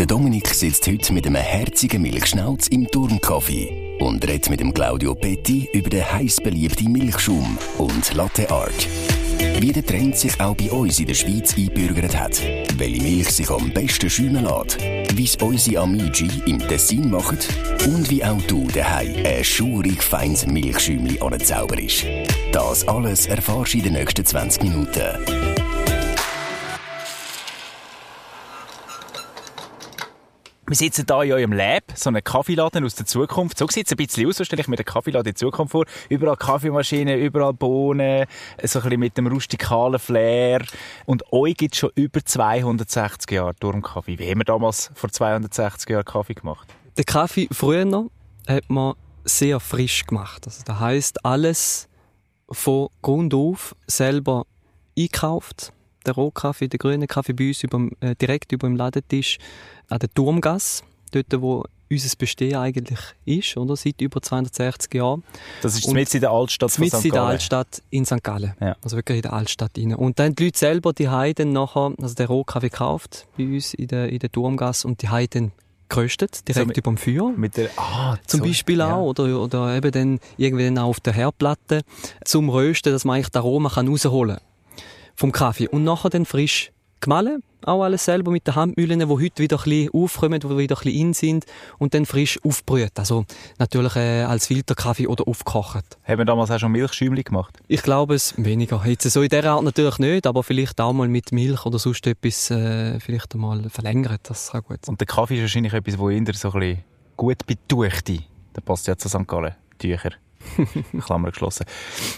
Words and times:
Der 0.00 0.06
Dominik 0.06 0.48
sitzt 0.48 0.86
heute 0.86 1.12
mit 1.12 1.26
einem 1.26 1.42
herzigen 1.42 2.00
Milchschnauz 2.00 2.68
im 2.68 2.86
Turmkaffee 2.90 3.98
und 4.00 4.26
redet 4.26 4.48
mit 4.48 4.60
dem 4.60 4.72
Claudio 4.72 5.14
Petti 5.14 5.68
über 5.74 5.90
den 5.90 6.10
heiß 6.10 6.36
beliebten 6.36 6.90
Milchschaum 6.90 7.58
und 7.76 8.14
Latte 8.14 8.50
Art. 8.50 8.88
Wie 9.58 9.72
der 9.72 9.84
Trend 9.84 10.16
sich 10.16 10.40
auch 10.40 10.56
bei 10.56 10.70
uns 10.70 11.00
in 11.00 11.06
der 11.06 11.12
Schweiz 11.12 11.54
einbürgert 11.54 12.18
hat, 12.18 12.40
welche 12.78 13.02
Milch 13.02 13.28
sich 13.28 13.50
am 13.50 13.70
besten 13.74 14.08
schäumen 14.08 14.46
lässt, 14.46 14.78
wie 15.14 15.24
es 15.24 15.36
unsere 15.36 15.82
Amici 15.82 16.30
im 16.46 16.60
Tessin 16.60 17.10
machen 17.10 17.36
und 17.84 18.08
wie 18.08 18.24
auch 18.24 18.40
du 18.46 18.68
daheim 18.68 19.14
ein 19.22 19.44
schurig 19.44 20.02
feines 20.02 20.46
Milchschäumchen 20.46 21.20
anzauberst. 21.20 22.06
Das 22.52 22.88
alles 22.88 23.26
erfährst 23.26 23.74
du 23.74 23.76
in 23.76 23.84
den 23.84 23.92
nächsten 23.92 24.24
20 24.24 24.62
Minuten. 24.62 25.59
Wir 30.70 30.76
sitzen 30.76 31.04
hier 31.04 31.22
in 31.24 31.32
eurem 31.32 31.52
Lab, 31.52 31.82
so 31.96 32.10
einem 32.10 32.22
Kaffeeladen 32.22 32.84
aus 32.84 32.94
der 32.94 33.04
Zukunft. 33.04 33.58
So 33.58 33.66
sieht 33.66 33.86
es 33.86 33.92
ein 33.92 33.96
bisschen 33.96 34.28
aus, 34.28 34.36
so 34.36 34.44
stelle 34.44 34.62
ich 34.62 34.68
mir 34.68 34.76
den 34.76 34.86
Kaffeeladen 34.86 35.30
in 35.30 35.34
Zukunft 35.34 35.72
vor. 35.72 35.84
Überall 36.08 36.36
Kaffeemaschinen, 36.36 37.18
überall 37.18 37.52
Bohnen, 37.52 38.26
so 38.62 38.78
ein 38.78 38.82
bisschen 38.84 39.00
mit 39.00 39.18
dem 39.18 39.26
rustikalen 39.26 39.98
Flair. 39.98 40.62
Und 41.06 41.24
euch 41.32 41.56
gibt 41.56 41.74
es 41.74 41.80
schon 41.80 41.90
über 41.96 42.24
260 42.24 43.32
Jahre 43.32 43.56
Turmkaffee. 43.56 44.16
Wie 44.16 44.30
haben 44.30 44.38
wir 44.38 44.44
damals 44.44 44.92
vor 44.94 45.10
260 45.10 45.90
Jahren 45.90 46.04
Kaffee 46.04 46.34
gemacht? 46.34 46.68
Den 46.96 47.04
Kaffee 47.04 47.48
früher 47.50 48.08
hat 48.46 48.70
man 48.70 48.94
sehr 49.24 49.58
frisch 49.58 50.06
gemacht. 50.06 50.46
Also 50.46 50.62
das 50.64 50.78
heisst, 50.78 51.24
alles 51.24 51.88
von 52.48 52.90
Grund 53.02 53.34
auf 53.34 53.74
selber 53.88 54.46
einkauft 54.96 55.72
der 56.06 56.14
Rohkaffee, 56.14 56.68
der 56.68 56.78
grüne 56.78 57.06
Kaffee 57.06 57.32
bei 57.32 57.48
uns 57.48 57.62
über, 57.62 57.88
äh, 58.00 58.14
direkt 58.16 58.52
über 58.52 58.68
dem 58.68 58.76
Ladentisch 58.76 59.38
an 59.88 59.98
der 59.98 60.12
Turmgasse, 60.12 60.82
dort 61.12 61.26
wo 61.40 61.64
unser 61.90 62.16
Bestehen 62.16 62.56
eigentlich 62.56 63.00
ist, 63.24 63.56
oder? 63.56 63.74
Seit 63.76 64.00
über 64.00 64.22
260 64.22 64.94
Jahren. 64.94 65.24
Das 65.60 65.74
ist 65.74 65.92
mitten 65.92 66.16
in 66.16 66.20
der 66.20 66.30
Altstadt 66.30 66.70
von 66.70 66.86
St. 66.86 66.92
Gallen? 66.92 67.04
in 67.04 67.10
der 67.12 67.22
Altstadt 67.22 67.82
in 67.90 68.04
St. 68.06 68.22
Gallen. 68.22 68.54
Ja. 68.60 68.76
Also 68.82 68.96
wirklich 68.96 69.16
in 69.16 69.22
der 69.22 69.32
Altstadt 69.32 69.76
rein. 69.76 69.94
Und 69.94 70.18
dann 70.18 70.34
die 70.34 70.44
Leute 70.44 70.58
selber, 70.58 70.92
die 70.92 71.08
haben 71.08 71.34
dann 71.34 71.52
nachher, 71.52 71.92
also 72.00 72.14
der 72.14 72.28
Rohkaffee 72.28 72.68
gekauft 72.68 73.26
bei 73.36 73.44
uns 73.44 73.74
in 73.74 73.88
der, 73.88 74.08
in 74.08 74.20
der 74.20 74.30
Turmgasse 74.30 74.86
und 74.86 75.02
die 75.02 75.08
haben 75.08 75.26
dann 75.30 75.52
geröstet, 75.88 76.46
direkt 76.46 76.62
so 76.62 76.66
mit, 76.66 76.76
über 76.76 76.92
dem 76.92 76.96
Feuer. 76.96 77.32
Mit 77.36 77.56
der, 77.56 77.70
ah, 77.76 78.16
zum 78.24 78.38
so, 78.38 78.46
Beispiel 78.46 78.80
auch, 78.80 78.88
ja. 78.88 78.96
oder, 79.24 79.40
oder 79.42 79.76
eben 79.76 79.90
dann 79.90 80.20
irgendwie 80.36 80.64
dann 80.66 80.78
auch 80.78 80.90
auf 80.90 81.00
der 81.00 81.12
Herdplatte 81.12 81.82
zum 82.24 82.48
Rösten, 82.48 82.92
dass 82.92 83.04
man 83.04 83.16
eigentlich 83.16 83.30
das 83.30 83.40
Aroma 83.40 83.68
kann 83.68 83.88
rausholen 83.88 84.36
kann 84.36 84.49
vom 85.16 85.32
Kaffee. 85.32 85.68
Und 85.68 85.84
nachher 85.84 86.10
dann 86.10 86.24
frisch 86.24 86.72
gemahlen, 87.00 87.42
auch 87.64 87.82
alles 87.82 88.04
selber 88.04 88.30
mit 88.30 88.46
den 88.46 88.54
Handmühlen, 88.54 89.00
die 89.00 89.06
heute 89.06 89.42
wieder 89.42 89.58
ein 89.58 89.64
bisschen 89.64 89.90
aufkommen, 89.92 90.40
die 90.40 90.48
wieder 90.48 90.76
ein 90.76 90.84
bisschen 90.84 91.00
in 91.00 91.12
sind 91.14 91.46
und 91.78 91.94
dann 91.94 92.06
frisch 92.06 92.38
aufbrüht. 92.42 92.92
Also 92.98 93.24
natürlich 93.58 93.96
äh, 93.96 94.22
als 94.22 94.46
Filterkaffee 94.46 95.06
oder 95.06 95.26
aufgekocht. 95.26 95.98
Haben 96.04 96.18
wir 96.18 96.24
damals 96.24 96.50
auch 96.50 96.58
schon 96.58 96.72
Milchschäumchen 96.72 97.24
gemacht? 97.24 97.58
Ich 97.68 97.82
glaube 97.82 98.14
es 98.14 98.34
weniger. 98.36 98.82
Jetzt 98.86 99.10
so 99.10 99.22
in 99.22 99.28
dieser 99.28 99.50
Art 99.50 99.64
natürlich 99.64 99.98
nicht, 99.98 100.26
aber 100.26 100.42
vielleicht 100.42 100.80
auch 100.80 100.92
mal 100.92 101.08
mit 101.08 101.32
Milch 101.32 101.64
oder 101.66 101.78
sonst 101.78 102.06
etwas 102.06 102.50
äh, 102.50 102.98
vielleicht 103.00 103.34
einmal 103.34 103.68
verlängert. 103.68 104.20
Das 104.24 104.52
kann 104.52 104.62
gut 104.62 104.84
sein. 104.84 104.92
Und 104.92 105.00
der 105.00 105.06
Kaffee 105.06 105.36
ist 105.36 105.42
wahrscheinlich 105.42 105.72
etwas, 105.72 105.98
wo 105.98 106.10
eher 106.10 106.20
so 106.34 106.52
ein 106.52 106.60
bisschen 106.60 106.84
gut 107.16 107.46
betuchte. 107.46 108.18
Der 108.56 108.60
passt 108.62 108.86
ja 108.86 108.96
zu 108.96 109.08
St. 109.08 109.26
Gallen. 109.26 109.54
Tücher. 109.78 110.12
Klammer 111.04 111.30
geschlossen, 111.30 111.66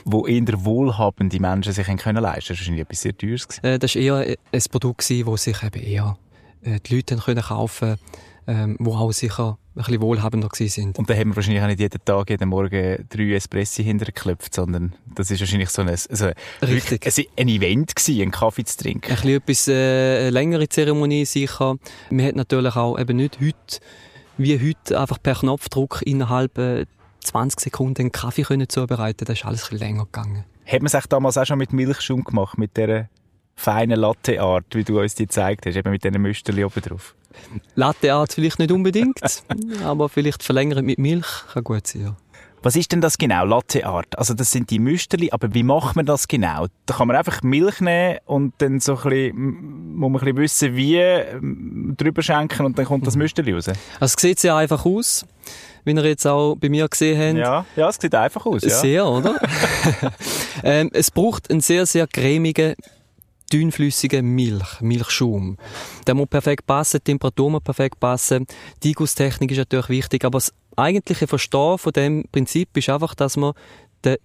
wo 0.05 0.27
eher 0.27 0.65
wohlhabende 0.65 1.41
Menschen 1.41 1.73
sich 1.73 1.87
können 1.87 2.23
leisten 2.23 2.23
können. 2.23 2.25
Das 2.25 2.49
war 2.49 2.57
wahrscheinlich 2.57 2.83
etwas 2.83 3.01
sehr 3.01 3.17
Teures. 3.17 3.47
Äh, 3.63 3.79
das 3.79 3.95
war 3.95 4.03
eher 4.03 4.37
ein 4.53 4.63
Produkt, 4.71 5.01
das 5.11 5.45
sich 5.45 5.63
eben 5.63 5.83
eher 5.83 6.17
äh, 6.63 6.81
die 6.81 6.97
Leute 6.97 7.17
können 7.17 7.43
kaufen 7.43 7.99
ähm, 8.47 8.77
wo 8.79 8.95
auch 8.95 9.13
sicher 9.13 9.59
ein 9.75 9.83
bisschen 9.83 10.01
wohlhabender 10.01 10.49
sind. 10.53 10.99
Und 10.99 11.09
da 11.09 11.15
haben 11.15 11.31
wir 11.31 11.37
wahrscheinlich 11.37 11.63
auch 11.63 11.67
nicht 11.67 11.81
jeden 11.81 12.05
Tag, 12.05 12.31
jeden 12.31 12.49
Morgen 12.49 13.07
drei 13.09 13.35
Espressi 13.35 13.85
hintergeklopft, 13.85 14.55
sondern 14.55 14.95
das 15.15 15.31
ist 15.31 15.41
wahrscheinlich 15.41 15.71
so 15.71 15.83
ein, 15.83 15.89
also 15.89 16.31
Richtig. 16.61 17.07
Ein, 17.07 17.25
ein 17.39 17.49
Event 17.49 17.97
gewesen, 17.97 18.23
einen 18.23 18.31
Kaffee 18.31 18.65
zu 18.65 18.79
trinken. 18.79 19.11
Ein 19.11 19.17
bisschen 19.17 19.37
etwas, 19.37 19.69
äh, 19.69 20.31
längere 20.31 20.69
Zeremonie 20.69 21.25
sicher. 21.25 21.77
Man 22.11 22.27
hat 22.27 22.37
natürlich 22.37 22.77
auch 22.77 22.99
eben 22.99 23.17
nicht 23.17 23.39
heute, 23.41 23.81
wie 24.39 24.59
heute, 24.59 25.01
einfach 25.01 25.23
per 25.23 25.37
Knopfdruck 25.37 26.03
innerhalb 26.05 26.59
äh, 26.59 26.87
20 27.23 27.61
Sekunden 27.61 28.03
einen 28.03 28.13
Kaffee 28.13 28.43
können 28.43 28.69
zubereiten 28.69 29.25
Das 29.25 29.39
ist 29.39 29.45
alles 29.45 29.65
ein 29.65 29.71
bisschen 29.71 29.79
länger 29.79 30.05
gegangen. 30.05 30.45
Hat 30.67 30.83
man 30.83 30.89
sich 30.89 31.07
damals 31.07 31.39
auch 31.39 31.47
schon 31.47 31.59
mit 31.59 31.73
Milchschaum 31.73 32.25
gemacht, 32.25 32.59
mit 32.59 32.77
dieser 32.77 33.09
feinen 33.55 33.99
Latteart, 33.99 34.67
wie 34.73 34.85
du 34.85 35.01
uns 35.01 35.15
die 35.15 35.25
gezeigt 35.27 35.67
hast, 35.67 35.77
eben 35.77 35.91
mit 35.91 36.05
diesen 36.05 36.21
Müsterli 36.21 36.65
oben 36.65 36.81
drauf? 36.81 37.15
Latteart 37.75 38.33
vielleicht 38.33 38.59
nicht 38.59 38.73
unbedingt, 38.73 39.21
aber 39.85 40.09
vielleicht 40.09 40.43
verlängert 40.43 40.85
mit 40.85 40.99
Milch 40.99 41.27
kann 41.53 41.65
gut 41.65 41.87
sein, 41.87 42.03
ja. 42.03 42.17
Was 42.65 42.77
ist 42.77 42.93
denn 42.93 43.01
das 43.01 43.19
genau, 43.19 43.45
Latteart? 43.45 44.17
Also 44.17 44.35
das 44.35 44.53
sind 44.53 44.71
die 44.71 44.79
Müsterli, 44.79 45.33
aber 45.33 45.53
wie 45.53 45.65
macht 45.65 45.97
man 45.97 46.07
das 46.07 46.29
genau? 46.29 46.67
Da 46.87 46.95
kann 46.95 47.09
man 47.09 47.17
einfach 47.17 47.43
Milch 47.43 47.81
nehmen 47.81 48.19
und 48.25 48.55
dann 48.59 48.79
so 48.79 48.97
ein 48.99 49.03
bisschen, 49.03 49.97
muss 49.97 50.13
man 50.13 50.23
ein 50.23 50.35
bisschen 50.37 50.71
wissen, 50.71 50.77
wie 50.77 51.97
drüber 51.97 52.23
schenken 52.23 52.65
und 52.65 52.79
dann 52.79 52.87
kommt 52.87 53.05
das 53.05 53.17
mhm. 53.17 53.23
Müsterli 53.23 53.53
raus. 53.53 53.67
Also 53.67 53.79
es 54.01 54.13
sieht 54.13 54.39
sehr 54.39 54.55
einfach 54.55 54.87
aus 54.87 55.27
wie 55.85 55.93
ihr 55.93 56.05
jetzt 56.05 56.27
auch 56.27 56.57
bei 56.57 56.69
mir 56.69 56.89
gesehen 56.89 57.37
habt. 57.37 57.39
Ja, 57.39 57.67
ja 57.77 57.89
es 57.89 57.97
sieht 58.01 58.15
einfach 58.15 58.47
aus. 58.47 58.63
Ja. 58.63 58.71
Sehr, 58.71 59.07
oder? 59.07 59.37
ähm, 60.65 60.91
es 60.93 61.11
braucht 61.11 61.51
einen 61.51 61.61
sehr, 61.61 61.87
sehr 61.87 62.07
cremigen, 62.07 62.75
dünnflüssigen 63.53 64.27
Milch, 64.27 64.81
Milchschaum. 64.81 65.59
Der 66.07 66.15
muss 66.15 66.29
perfekt 66.29 66.67
passen, 66.67 66.99
die 66.99 67.13
Temperatur 67.13 67.51
muss 67.51 67.63
perfekt 67.63 68.01
passen. 68.01 68.47
Die 68.83 68.93
Gussstechnik 68.93 69.51
ist 69.51 69.59
natürlich 69.59 69.89
wichtig, 69.89 70.25
aber 70.25 70.37
das 70.37 70.53
eigentliche 70.77 71.27
Verstehen 71.27 71.79
von 71.79 71.93
dem 71.93 72.25
Prinzip 72.33 72.77
ist 72.77 72.89
einfach, 72.89 73.15
dass 73.15 73.37
man 73.37 73.53
den 74.05 74.17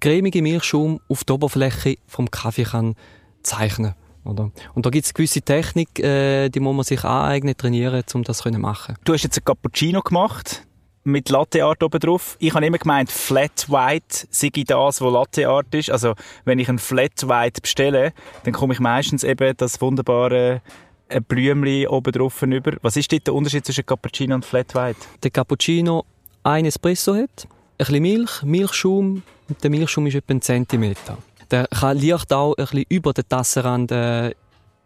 cremigen 0.00 0.42
Milchschaum 0.42 1.00
auf 1.08 1.24
der 1.24 1.36
Oberfläche 1.36 1.96
vom 2.06 2.30
Kaffee 2.30 2.64
kann 2.64 2.94
zeichnen 3.42 3.94
oder? 4.24 4.50
Und 4.74 4.84
da 4.84 4.90
gibt 4.90 5.06
es 5.06 5.14
gewisse 5.14 5.40
Technik, 5.40 6.00
äh, 6.00 6.48
die 6.48 6.58
muss 6.60 6.74
man 6.74 6.84
sich 6.84 7.04
aneignen, 7.04 7.56
trainieren, 7.56 8.02
um 8.14 8.24
das 8.24 8.38
zu 8.38 8.50
machen. 8.50 8.96
Du 9.04 9.14
hast 9.14 9.22
jetzt 9.22 9.38
einen 9.38 9.44
Cappuccino 9.44 10.02
gemacht 10.02 10.65
mit 11.06 11.30
Latte 11.30 11.64
Art 11.64 11.82
oben 11.82 12.00
drauf. 12.00 12.36
Ich 12.40 12.52
habe 12.52 12.66
immer 12.66 12.78
gemeint, 12.78 13.10
Flat 13.10 13.70
White 13.70 14.26
sei 14.28 14.50
das, 14.66 15.00
was 15.00 15.12
Latte 15.12 15.48
Art 15.48 15.72
ist. 15.72 15.90
Also, 15.90 16.14
wenn 16.44 16.58
ich 16.58 16.68
ein 16.68 16.78
Flat 16.78 17.28
White 17.28 17.60
bestelle, 17.60 18.12
dann 18.42 18.52
komme 18.52 18.74
ich 18.74 18.80
meistens 18.80 19.22
eben 19.22 19.56
das 19.56 19.80
wunderbare 19.80 20.60
äh, 21.08 21.20
Blümchen 21.20 21.86
oben 21.86 22.12
drauf 22.12 22.42
über. 22.42 22.72
Was 22.82 22.96
ist 22.96 23.12
dort 23.12 23.26
der 23.28 23.34
Unterschied 23.34 23.64
zwischen 23.64 23.86
Cappuccino 23.86 24.34
und 24.34 24.44
Flat 24.44 24.74
White? 24.74 24.98
Der 25.22 25.30
Cappuccino 25.30 26.04
ein 26.42 26.64
Espresso 26.64 27.14
hat, 27.14 27.46
ein 27.46 27.46
bisschen 27.78 28.02
Milch, 28.02 28.42
Milchschaum, 28.42 29.22
und 29.48 29.62
der 29.62 29.70
Milchschaum 29.70 30.08
ist 30.08 30.16
etwa 30.16 30.34
ein 30.34 30.42
Zentimeter. 30.42 31.18
Der 31.52 31.68
kann 31.68 32.00
leicht 32.00 32.32
auch 32.32 32.54
ein 32.56 32.64
bisschen 32.64 32.84
über 32.88 33.12
den 33.12 33.28
Tassenrand 33.28 33.92
äh, 33.92 34.34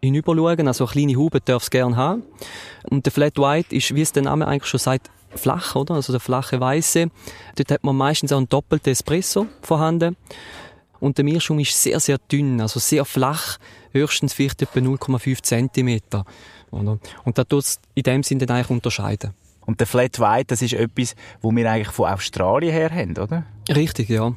hinüberschauen, 0.03 0.67
also 0.67 0.85
eine 0.85 0.91
kleine 0.91 1.15
Haube 1.15 1.41
darf 1.41 1.63
es 1.63 1.71
gerne 1.71 1.95
haben. 1.95 2.23
Und 2.89 3.07
der 3.07 3.11
Flat 3.11 3.39
White 3.39 3.75
ist, 3.75 3.95
wie 3.95 4.01
es 4.01 4.11
der 4.11 4.21
Name 4.21 4.47
eigentlich 4.47 4.69
schon 4.69 4.79
sagt, 4.79 5.09
flach, 5.35 5.75
oder? 5.75 5.95
Also 5.95 6.13
der 6.13 6.19
flache 6.19 6.59
Weiße. 6.59 7.09
Dort 7.55 7.71
hat 7.71 7.83
man 7.83 7.95
meistens 7.95 8.31
auch 8.31 8.37
einen 8.37 8.49
doppelten 8.49 8.91
Espresso 8.91 9.47
vorhanden. 9.61 10.15
Und 10.99 11.17
der 11.17 11.25
Milchschaum 11.25 11.59
ist 11.59 11.81
sehr, 11.81 11.99
sehr 11.99 12.19
dünn, 12.31 12.61
also 12.61 12.79
sehr 12.79 13.05
flach, 13.05 13.57
höchstens 13.91 14.33
vielleicht 14.33 14.61
etwa 14.61 14.79
0,5 14.79 15.41
cm. 15.41 15.99
Oder? 16.69 16.99
Und 17.23 17.37
da 17.37 17.43
tut 17.43 17.63
es 17.63 17.79
in 17.95 18.03
dem 18.03 18.23
Sinne 18.23 18.45
dann 18.45 18.57
eigentlich 18.57 18.69
unterscheiden. 18.69 19.33
Und 19.65 19.79
der 19.79 19.87
Flat 19.87 20.19
White, 20.19 20.45
das 20.47 20.61
ist 20.61 20.73
etwas, 20.73 21.15
wo 21.41 21.51
wir 21.51 21.69
eigentlich 21.69 21.93
von 21.93 22.09
Australien 22.09 22.71
her 22.71 22.89
haben, 22.91 23.17
oder? 23.17 23.45
Richtig, 23.69 24.09
ja. 24.09 24.33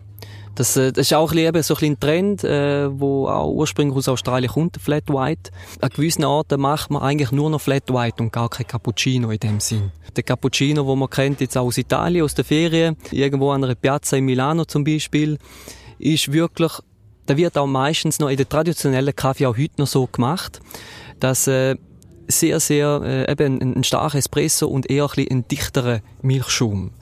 Das, 0.54 0.76
äh, 0.76 0.92
das 0.92 1.06
ist 1.06 1.14
auch 1.14 1.32
ein, 1.32 1.52
bisschen, 1.52 1.76
so 1.76 1.84
ein, 1.84 1.92
ein 1.92 2.00
Trend, 2.00 2.44
äh, 2.44 2.88
wo 2.98 3.28
auch 3.28 3.50
ursprünglich 3.50 3.96
aus 3.96 4.08
Australien 4.08 4.50
kommt, 4.50 4.76
Flat 4.80 5.08
White. 5.08 5.50
An 5.80 5.88
gewissen 5.90 6.24
Orten 6.24 6.60
macht 6.60 6.90
man 6.90 7.02
eigentlich 7.02 7.32
nur 7.32 7.50
noch 7.50 7.60
Flat 7.60 7.92
White 7.92 8.22
und 8.22 8.32
gar 8.32 8.48
kein 8.48 8.66
Cappuccino 8.66 9.30
in 9.30 9.38
dem 9.38 9.60
Sinn. 9.60 9.90
Der 10.14 10.22
Cappuccino, 10.22 10.86
wo 10.86 10.94
man 10.94 11.10
kennt 11.10 11.40
jetzt 11.40 11.56
auch 11.56 11.66
aus 11.66 11.78
Italien, 11.78 12.24
aus 12.24 12.34
der 12.34 12.44
Ferien, 12.44 12.96
irgendwo 13.10 13.50
an 13.50 13.64
einer 13.64 13.74
Piazza 13.74 14.16
in 14.16 14.26
Milano 14.26 14.64
zum 14.64 14.84
Beispiel, 14.84 15.38
ist 15.98 16.32
wirklich, 16.32 16.72
da 17.26 17.36
wird 17.36 17.58
auch 17.58 17.66
meistens 17.66 18.20
noch 18.20 18.28
in 18.28 18.36
der 18.36 18.48
traditionellen 18.48 19.14
Kaffee 19.14 19.46
auch 19.46 19.56
heute 19.56 19.74
noch 19.78 19.88
so 19.88 20.06
gemacht, 20.06 20.60
dass 21.18 21.48
äh, 21.48 21.74
sehr, 22.28 22.60
sehr 22.60 23.02
äh, 23.02 23.32
eben 23.32 23.60
ein, 23.60 23.76
ein 23.76 23.84
starker 23.84 24.18
Espresso 24.18 24.68
und 24.68 24.88
eher 24.88 25.04
ein, 25.04 25.08
bisschen 25.08 25.30
ein 25.32 25.48
dichterer 25.48 26.00
Milchschaum 26.22 26.92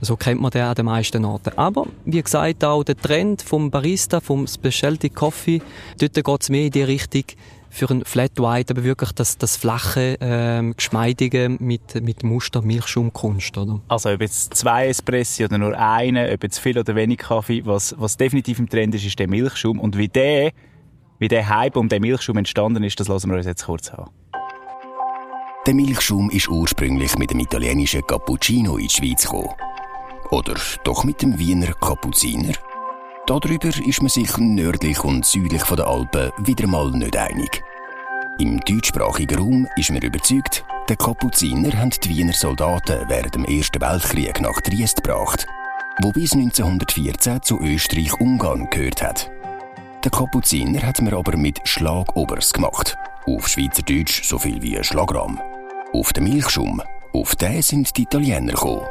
so 0.00 0.16
kennt 0.16 0.40
man 0.40 0.50
den 0.50 0.62
an 0.62 0.74
den 0.74 0.86
meisten 0.86 1.24
Orten. 1.24 1.56
Aber, 1.56 1.86
wie 2.04 2.22
gesagt, 2.22 2.64
auch 2.64 2.84
der 2.84 2.96
Trend 2.96 3.42
vom 3.42 3.70
Barista, 3.70 4.20
vom 4.20 4.46
Specialty 4.46 5.10
Coffee, 5.10 5.62
dort 6.00 6.14
geht 6.14 6.42
es 6.42 6.50
mehr 6.50 6.66
in 6.66 6.70
die 6.70 6.82
Richtung 6.82 7.24
für 7.70 7.88
ein 7.88 8.04
Flat 8.04 8.38
White, 8.38 8.74
aber 8.74 8.82
wirklich 8.82 9.12
das, 9.12 9.38
das 9.38 9.56
flache, 9.56 10.16
ähm, 10.20 10.74
geschmeidige 10.76 11.48
mit, 11.48 12.02
mit 12.02 12.24
Muster 12.24 12.62
Milchschaumkunst, 12.62 13.56
oder? 13.56 13.80
Also, 13.86 14.10
ob 14.10 14.20
jetzt 14.20 14.54
zwei 14.54 14.88
Espressi 14.88 15.44
oder 15.44 15.56
nur 15.56 15.78
eine, 15.78 16.32
ob 16.32 16.42
jetzt 16.42 16.58
viel 16.58 16.78
oder 16.78 16.96
wenig 16.96 17.18
Kaffee, 17.18 17.64
was, 17.64 17.94
was 17.96 18.16
definitiv 18.16 18.58
im 18.58 18.68
Trend 18.68 18.94
ist, 18.96 19.06
ist 19.06 19.18
der 19.18 19.28
Milchschaum. 19.28 19.78
Und 19.78 19.96
wie 19.96 20.08
der, 20.08 20.50
wie 21.20 21.28
der 21.28 21.48
Hype 21.48 21.76
um 21.76 21.88
den 21.88 22.02
Milchschaum 22.02 22.38
entstanden 22.38 22.82
ist, 22.82 22.98
das 22.98 23.06
lassen 23.06 23.30
wir 23.30 23.36
uns 23.36 23.46
jetzt 23.46 23.64
kurz 23.64 23.88
an. 23.90 24.10
Der 25.66 25.74
Milchschaum 25.74 26.30
ist 26.30 26.48
ursprünglich 26.48 27.16
mit 27.18 27.30
dem 27.30 27.38
italienischen 27.38 28.04
Cappuccino 28.06 28.78
in 28.78 28.88
die 28.88 28.90
Schweiz 28.90 29.22
gekommen. 29.22 29.50
Oder 30.30 30.54
doch 30.84 31.02
mit 31.04 31.22
dem 31.22 31.38
Wiener 31.38 31.72
Kapuziner? 31.74 32.54
Darüber 33.26 33.68
ist 33.68 34.00
man 34.00 34.08
sich 34.08 34.36
nördlich 34.38 35.02
und 35.02 35.26
südlich 35.26 35.62
von 35.64 35.76
den 35.76 35.86
Alpen 35.86 36.30
wieder 36.38 36.68
mal 36.68 36.90
nicht 36.90 37.16
einig. 37.16 37.64
Im 38.38 38.60
deutschsprachigen 38.60 39.38
Raum 39.38 39.68
ist 39.76 39.90
man 39.90 40.02
überzeugt, 40.02 40.64
die 40.88 40.96
Kapuziner 40.96 41.76
haben 41.76 41.90
die 41.90 42.08
Wiener 42.08 42.32
Soldaten 42.32 43.08
während 43.08 43.34
dem 43.34 43.44
Ersten 43.44 43.80
Weltkrieg 43.80 44.40
nach 44.40 44.60
Triest 44.60 45.02
gebracht, 45.02 45.46
wo 46.00 46.12
bis 46.12 46.32
1914 46.32 47.42
zu 47.42 47.60
Österreich-Ungarn 47.60 48.70
gehört 48.70 49.02
hat. 49.02 49.30
Der 50.04 50.12
Kapuziner 50.12 50.82
hat 50.82 51.02
man 51.02 51.14
aber 51.14 51.36
mit 51.36 51.60
Schlagobers 51.64 52.52
gemacht. 52.52 52.96
Auf 53.26 53.48
Schweizerdeutsch 53.48 54.22
so 54.24 54.38
viel 54.38 54.62
wie 54.62 54.82
Schlagrahm. 54.82 55.40
Auf 55.92 56.12
den 56.12 56.24
Milchschaum, 56.24 56.80
auf 57.12 57.34
den 57.36 57.60
sind 57.62 57.96
die 57.96 58.02
Italiener 58.02 58.52
gekommen. 58.52 58.86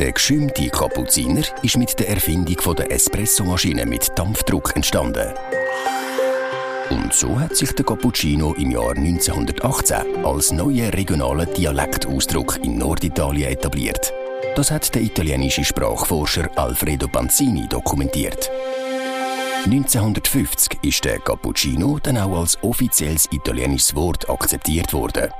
Der 0.00 0.10
geschäumte 0.10 0.68
Kapuziner 0.70 1.42
ist 1.62 1.76
mit 1.76 1.98
der 2.00 2.08
Erfindung 2.08 2.74
der 2.74 2.90
Espressomaschine 2.90 3.86
mit 3.86 4.10
Dampfdruck 4.16 4.74
entstanden. 4.74 5.32
Und 6.90 7.12
so 7.12 7.38
hat 7.38 7.54
sich 7.54 7.72
der 7.72 7.84
Cappuccino 7.84 8.54
im 8.54 8.72
Jahr 8.72 8.96
1918 8.96 10.24
als 10.24 10.50
neuer 10.50 10.92
regionaler 10.92 11.46
Dialektausdruck 11.46 12.58
in 12.64 12.78
Norditalien 12.78 13.52
etabliert. 13.52 14.12
Das 14.56 14.72
hat 14.72 14.92
der 14.96 15.02
italienische 15.02 15.64
Sprachforscher 15.64 16.50
Alfredo 16.56 17.06
Panzini 17.06 17.68
dokumentiert. 17.68 18.50
1950 19.64 20.78
ist 20.82 21.04
der 21.04 21.20
Cappuccino 21.20 22.00
dann 22.02 22.18
auch 22.18 22.40
als 22.40 22.60
offizielles 22.62 23.28
italienisches 23.30 23.94
Wort 23.94 24.28
akzeptiert 24.28 24.92
worden. 24.92 25.30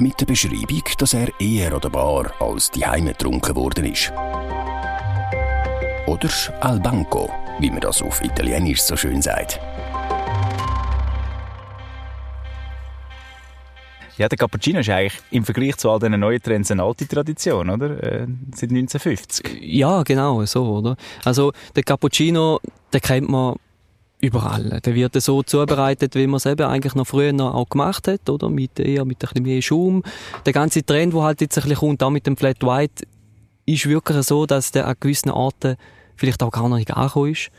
Mit 0.00 0.18
der 0.18 0.24
Beschreibung, 0.24 0.82
dass 0.96 1.12
er 1.12 1.28
eher 1.38 1.74
an 1.74 1.80
der 1.82 1.90
Bar 1.90 2.32
als 2.40 2.70
die 2.70 2.86
Heime 2.86 3.10
getrunken 3.10 3.54
worden 3.54 3.84
ist. 3.84 4.10
Oder 6.06 6.30
al 6.60 6.80
banco, 6.80 7.30
wie 7.58 7.68
man 7.68 7.80
das 7.80 8.00
auf 8.00 8.24
Italienisch 8.24 8.80
so 8.80 8.96
schön 8.96 9.20
sagt. 9.20 9.60
Ja, 14.16 14.26
der 14.26 14.38
Cappuccino 14.38 14.80
ist 14.80 14.88
eigentlich 14.88 15.20
im 15.32 15.44
Vergleich 15.44 15.76
zu 15.76 15.90
all 15.90 15.98
diesen 15.98 16.18
neuen 16.18 16.40
Trends 16.40 16.70
eine 16.70 16.82
alte 16.82 17.06
Tradition, 17.06 17.68
oder? 17.68 18.02
Äh, 18.02 18.26
seit 18.54 18.70
1950. 18.70 19.58
Ja, 19.60 20.02
genau, 20.02 20.42
so, 20.46 20.78
oder? 20.78 20.96
Also, 21.26 21.52
der 21.76 21.82
Cappuccino, 21.82 22.58
den 22.94 23.00
kennt 23.02 23.28
man 23.28 23.56
überall. 24.20 24.80
Der 24.84 24.94
wird 24.94 25.20
so 25.20 25.42
zubereitet, 25.42 26.14
wie 26.14 26.26
man 26.26 26.36
es 26.36 26.46
eben 26.46 26.66
eigentlich 26.66 26.94
noch 26.94 27.06
früher 27.06 27.32
noch 27.32 27.54
auch 27.54 27.68
gemacht 27.68 28.08
hat, 28.08 28.28
oder? 28.28 28.48
Mit 28.48 28.78
eher 28.78 29.04
mit 29.04 29.16
ein 29.22 29.28
bisschen 29.28 29.42
mehr 29.42 29.62
Schaum. 29.62 30.02
Der 30.46 30.52
ganze 30.52 30.84
Trend, 30.84 31.14
der 31.14 31.22
halt 31.22 31.40
jetzt 31.40 31.58
ein 31.58 31.62
bisschen 31.62 31.78
kommt, 31.78 32.02
auch 32.02 32.10
mit 32.10 32.26
dem 32.26 32.36
Flat 32.36 32.62
White, 32.62 33.04
ist 33.66 33.88
wirklich 33.88 34.26
so, 34.26 34.46
dass 34.46 34.72
der 34.72 34.86
an 34.86 34.96
gewissen 34.98 35.30
Orten 35.30 35.76
vielleicht 36.16 36.42
auch 36.42 36.50
gar 36.50 36.68
nicht 36.68 36.90
angekommen 36.92 37.32
ist 37.32 37.50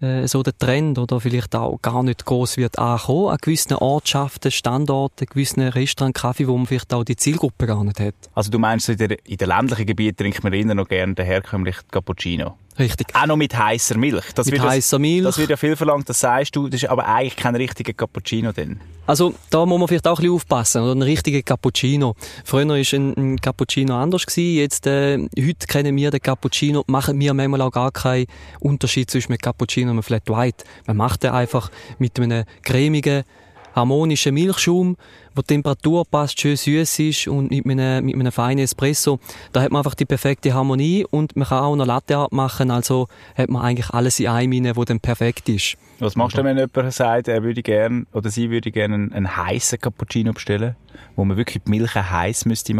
äh, 0.00 0.26
so 0.26 0.42
der 0.42 0.56
Trend 0.56 0.98
oder 0.98 1.20
vielleicht 1.20 1.54
auch 1.54 1.80
gar 1.80 2.02
nicht 2.02 2.24
groß 2.24 2.56
wird 2.56 2.78
ankommen 2.78 3.28
an 3.28 3.38
gewissen 3.40 3.74
Ortschaften, 3.74 4.50
Standorten, 4.50 5.26
gewissen 5.26 5.62
Restaurants, 5.62 6.20
Kaffee, 6.20 6.46
wo 6.46 6.56
man 6.56 6.66
vielleicht 6.66 6.92
auch 6.92 7.04
die 7.04 7.16
Zielgruppe 7.16 7.66
gar 7.66 7.82
nicht 7.84 8.00
hat. 8.00 8.14
Also 8.34 8.50
du 8.50 8.58
meinst, 8.58 8.88
in 8.88 8.96
den 8.98 9.48
ländlichen 9.48 9.86
Gebieten 9.86 10.16
trinkt 10.18 10.42
man 10.44 10.52
immer 10.52 10.74
noch 10.74 10.88
gerne 10.88 11.14
den 11.14 11.24
herkömmlichen 11.24 11.88
Cappuccino? 11.90 12.56
Richtig. 12.78 13.08
Auch 13.14 13.26
noch 13.26 13.36
mit 13.36 13.56
heißer 13.56 13.96
Milch. 13.96 14.24
Das 14.34 14.46
mit 14.46 14.60
heißer 14.60 14.98
Milch. 14.98 15.24
Das 15.24 15.38
wird 15.38 15.50
ja 15.50 15.56
viel 15.56 15.76
verlangt, 15.76 16.08
das 16.08 16.20
sagst 16.20 16.54
du, 16.56 16.68
das 16.68 16.82
ist 16.82 16.88
aber 16.88 17.06
eigentlich 17.06 17.36
kein 17.36 17.56
richtiger 17.56 17.92
Cappuccino 17.92 18.52
denn. 18.52 18.80
Also 19.06 19.34
da 19.50 19.64
muss 19.64 19.78
man 19.78 19.88
vielleicht 19.88 20.06
auch 20.08 20.18
ein 20.18 20.22
bisschen 20.22 20.34
aufpassen, 20.34 20.82
oder 20.82 20.94
ein 20.94 21.02
richtiger 21.02 21.40
Cappuccino. 21.40 22.16
Früher 22.44 22.68
war 22.68 22.76
ein, 22.76 23.14
ein 23.16 23.40
Cappuccino 23.40 23.96
anders 23.96 24.26
gewesen, 24.26 24.56
jetzt 24.56 24.86
äh, 24.86 25.18
heute 25.38 25.66
kennen 25.66 25.96
wir 25.96 26.10
den 26.10 26.20
Cappuccino, 26.20 26.84
machen 26.88 27.18
wir 27.20 27.32
manchmal 27.32 27.62
auch 27.62 27.70
gar 27.70 27.92
keinen 27.92 28.26
Unterschied 28.60 29.10
zwischen 29.10 29.32
einem 29.32 29.38
Cappuccino 29.38 29.90
und 29.90 29.96
einem 29.96 30.02
Flat 30.02 30.28
White. 30.28 30.64
Man 30.86 30.96
macht 30.96 31.22
den 31.22 31.30
einfach 31.30 31.70
mit 31.98 32.18
einem 32.18 32.44
cremigen 32.62 33.22
harmonischen 33.76 34.34
Milchschaum, 34.34 34.96
wo 35.34 35.42
die 35.42 35.48
Temperatur 35.48 36.04
passt, 36.04 36.40
schön 36.40 36.56
süß 36.56 36.98
ist 36.98 37.28
und 37.28 37.50
mit 37.50 37.66
einem, 37.66 38.04
mit 38.04 38.14
einem 38.14 38.32
feinen 38.32 38.64
Espresso. 38.64 39.20
Da 39.52 39.62
hat 39.62 39.70
man 39.70 39.80
einfach 39.80 39.94
die 39.94 40.06
perfekte 40.06 40.54
Harmonie 40.54 41.06
und 41.08 41.36
man 41.36 41.46
kann 41.46 41.62
auch 41.62 41.76
noch 41.76 41.86
Latte 41.86 42.16
Art 42.16 42.32
machen, 42.32 42.70
also 42.70 43.06
hat 43.36 43.50
man 43.50 43.62
eigentlich 43.62 43.90
alles 43.90 44.18
in 44.18 44.28
einem 44.28 44.74
wo 44.74 44.84
dann 44.84 44.98
perfekt 44.98 45.48
ist. 45.48 45.76
Was 45.98 46.16
machst 46.16 46.36
du, 46.36 46.44
wenn 46.44 46.58
jemand 46.58 46.92
sagt, 46.92 47.28
er 47.28 47.42
würde 47.42 47.62
gerne 47.62 48.06
oder 48.12 48.30
sie 48.30 48.50
würde 48.50 48.70
gerne 48.72 48.94
einen, 48.94 49.12
einen 49.12 49.36
heißen 49.36 49.78
Cappuccino 49.78 50.32
bestellen, 50.32 50.74
wo 51.14 51.24
man 51.24 51.36
wirklich 51.36 51.62
die 51.64 51.70
Milch 51.70 51.94
heiß 51.94 52.46
müsste? 52.46 52.74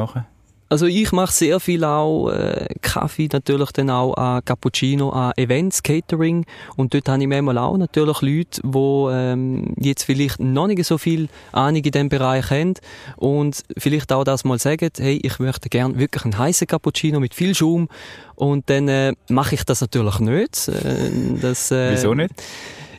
Also 0.69 0.87
ich 0.87 1.13
mache 1.13 1.33
sehr 1.33 1.61
viel 1.61 1.85
auch 1.85 2.29
äh, 2.31 2.67
Kaffee, 2.83 3.29
natürlich 3.33 3.71
dann 3.71 3.89
auch 3.89 4.15
an 4.15 4.45
Cappuccino, 4.45 5.11
an 5.11 5.33
Events, 5.37 5.83
Catering 5.83 6.45
und 6.77 6.93
dort 6.93 7.09
habe 7.09 7.23
ich 7.23 7.29
manchmal 7.29 7.59
auch 7.59 7.77
natürlich 7.77 8.21
Leute, 8.21 8.61
die 8.65 9.09
ähm, 9.13 9.75
jetzt 9.79 10.03
vielleicht 10.03 10.41
noch 10.41 10.67
nicht 10.67 10.85
so 10.85 10.99
viel 10.99 11.29
Ahnung 11.53 11.85
in 11.85 11.93
diesem 11.93 12.09
Bereich 12.09 12.51
haben 12.51 12.75
und 13.17 13.63
vielleicht 13.79 14.13
auch 14.13 14.25
das 14.25 14.45
mal 14.45 14.59
sagen, 14.59 14.91
hey, 14.99 15.21
ich 15.23 15.39
möchte 15.39 15.69
gerne 15.69 15.99
wirklich 15.99 16.25
einen 16.25 16.37
heißen 16.37 16.67
Cappuccino 16.67 17.21
mit 17.21 17.35
viel 17.35 17.55
Schaum 17.55 17.89
und 18.35 18.69
dann 18.69 18.89
äh, 18.89 19.13
mache 19.29 19.55
ich 19.55 19.65
das 19.65 19.81
natürlich 19.81 20.19
nicht. 20.19 20.67
Äh, 20.67 21.11
das, 21.41 21.71
äh, 21.71 21.93
Wieso 21.93 22.13
nicht? 22.15 22.35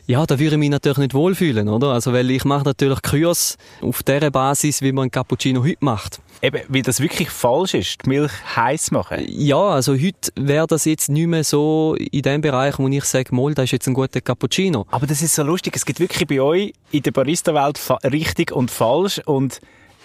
Ja, 0.06 0.24
da 0.24 0.38
würde 0.38 0.54
ich 0.54 0.58
mich 0.58 0.70
natürlich 0.70 0.96
nicht 0.96 1.12
wohlfühlen, 1.12 1.68
oder? 1.68 1.88
Also, 1.88 2.14
weil 2.14 2.30
ich 2.30 2.46
mache 2.46 2.64
natürlich 2.64 3.02
Kurs 3.02 3.58
auf 3.82 4.02
der 4.02 4.30
Basis, 4.30 4.80
wie 4.80 4.90
man 4.90 5.08
ein 5.08 5.10
Cappuccino 5.10 5.62
heute 5.62 5.76
macht. 5.80 6.20
Eben, 6.40 6.60
weil 6.68 6.82
das 6.82 7.00
wirklich 7.00 7.30
falsch 7.30 7.74
ist, 7.74 8.04
die 8.04 8.10
Milch 8.10 8.32
heiß 8.54 8.92
machen. 8.92 9.24
Ja, 9.28 9.60
also 9.60 9.94
heute 9.94 10.30
wäre 10.36 10.66
das 10.66 10.84
jetzt 10.84 11.08
nicht 11.08 11.26
mehr 11.26 11.42
so 11.42 11.96
in 11.98 12.22
dem 12.22 12.40
Bereich, 12.40 12.78
wo 12.78 12.86
ich 12.86 13.04
sage, 13.04 13.34
mal, 13.34 13.54
das 13.54 13.64
ist 13.64 13.72
jetzt 13.72 13.88
ein 13.88 13.94
guter 13.94 14.20
Cappuccino. 14.20 14.86
Aber 14.90 15.06
das 15.06 15.20
ist 15.20 15.34
so 15.34 15.42
lustig, 15.42 15.74
es 15.74 15.84
gibt 15.84 15.98
wirklich 15.98 16.28
bei 16.28 16.40
euch 16.40 16.72
in 16.92 17.02
der 17.02 17.10
Barista-Welt 17.10 17.80
richtig 18.04 18.52
und 18.52 18.70
falsch 18.70 19.20
und 19.24 19.60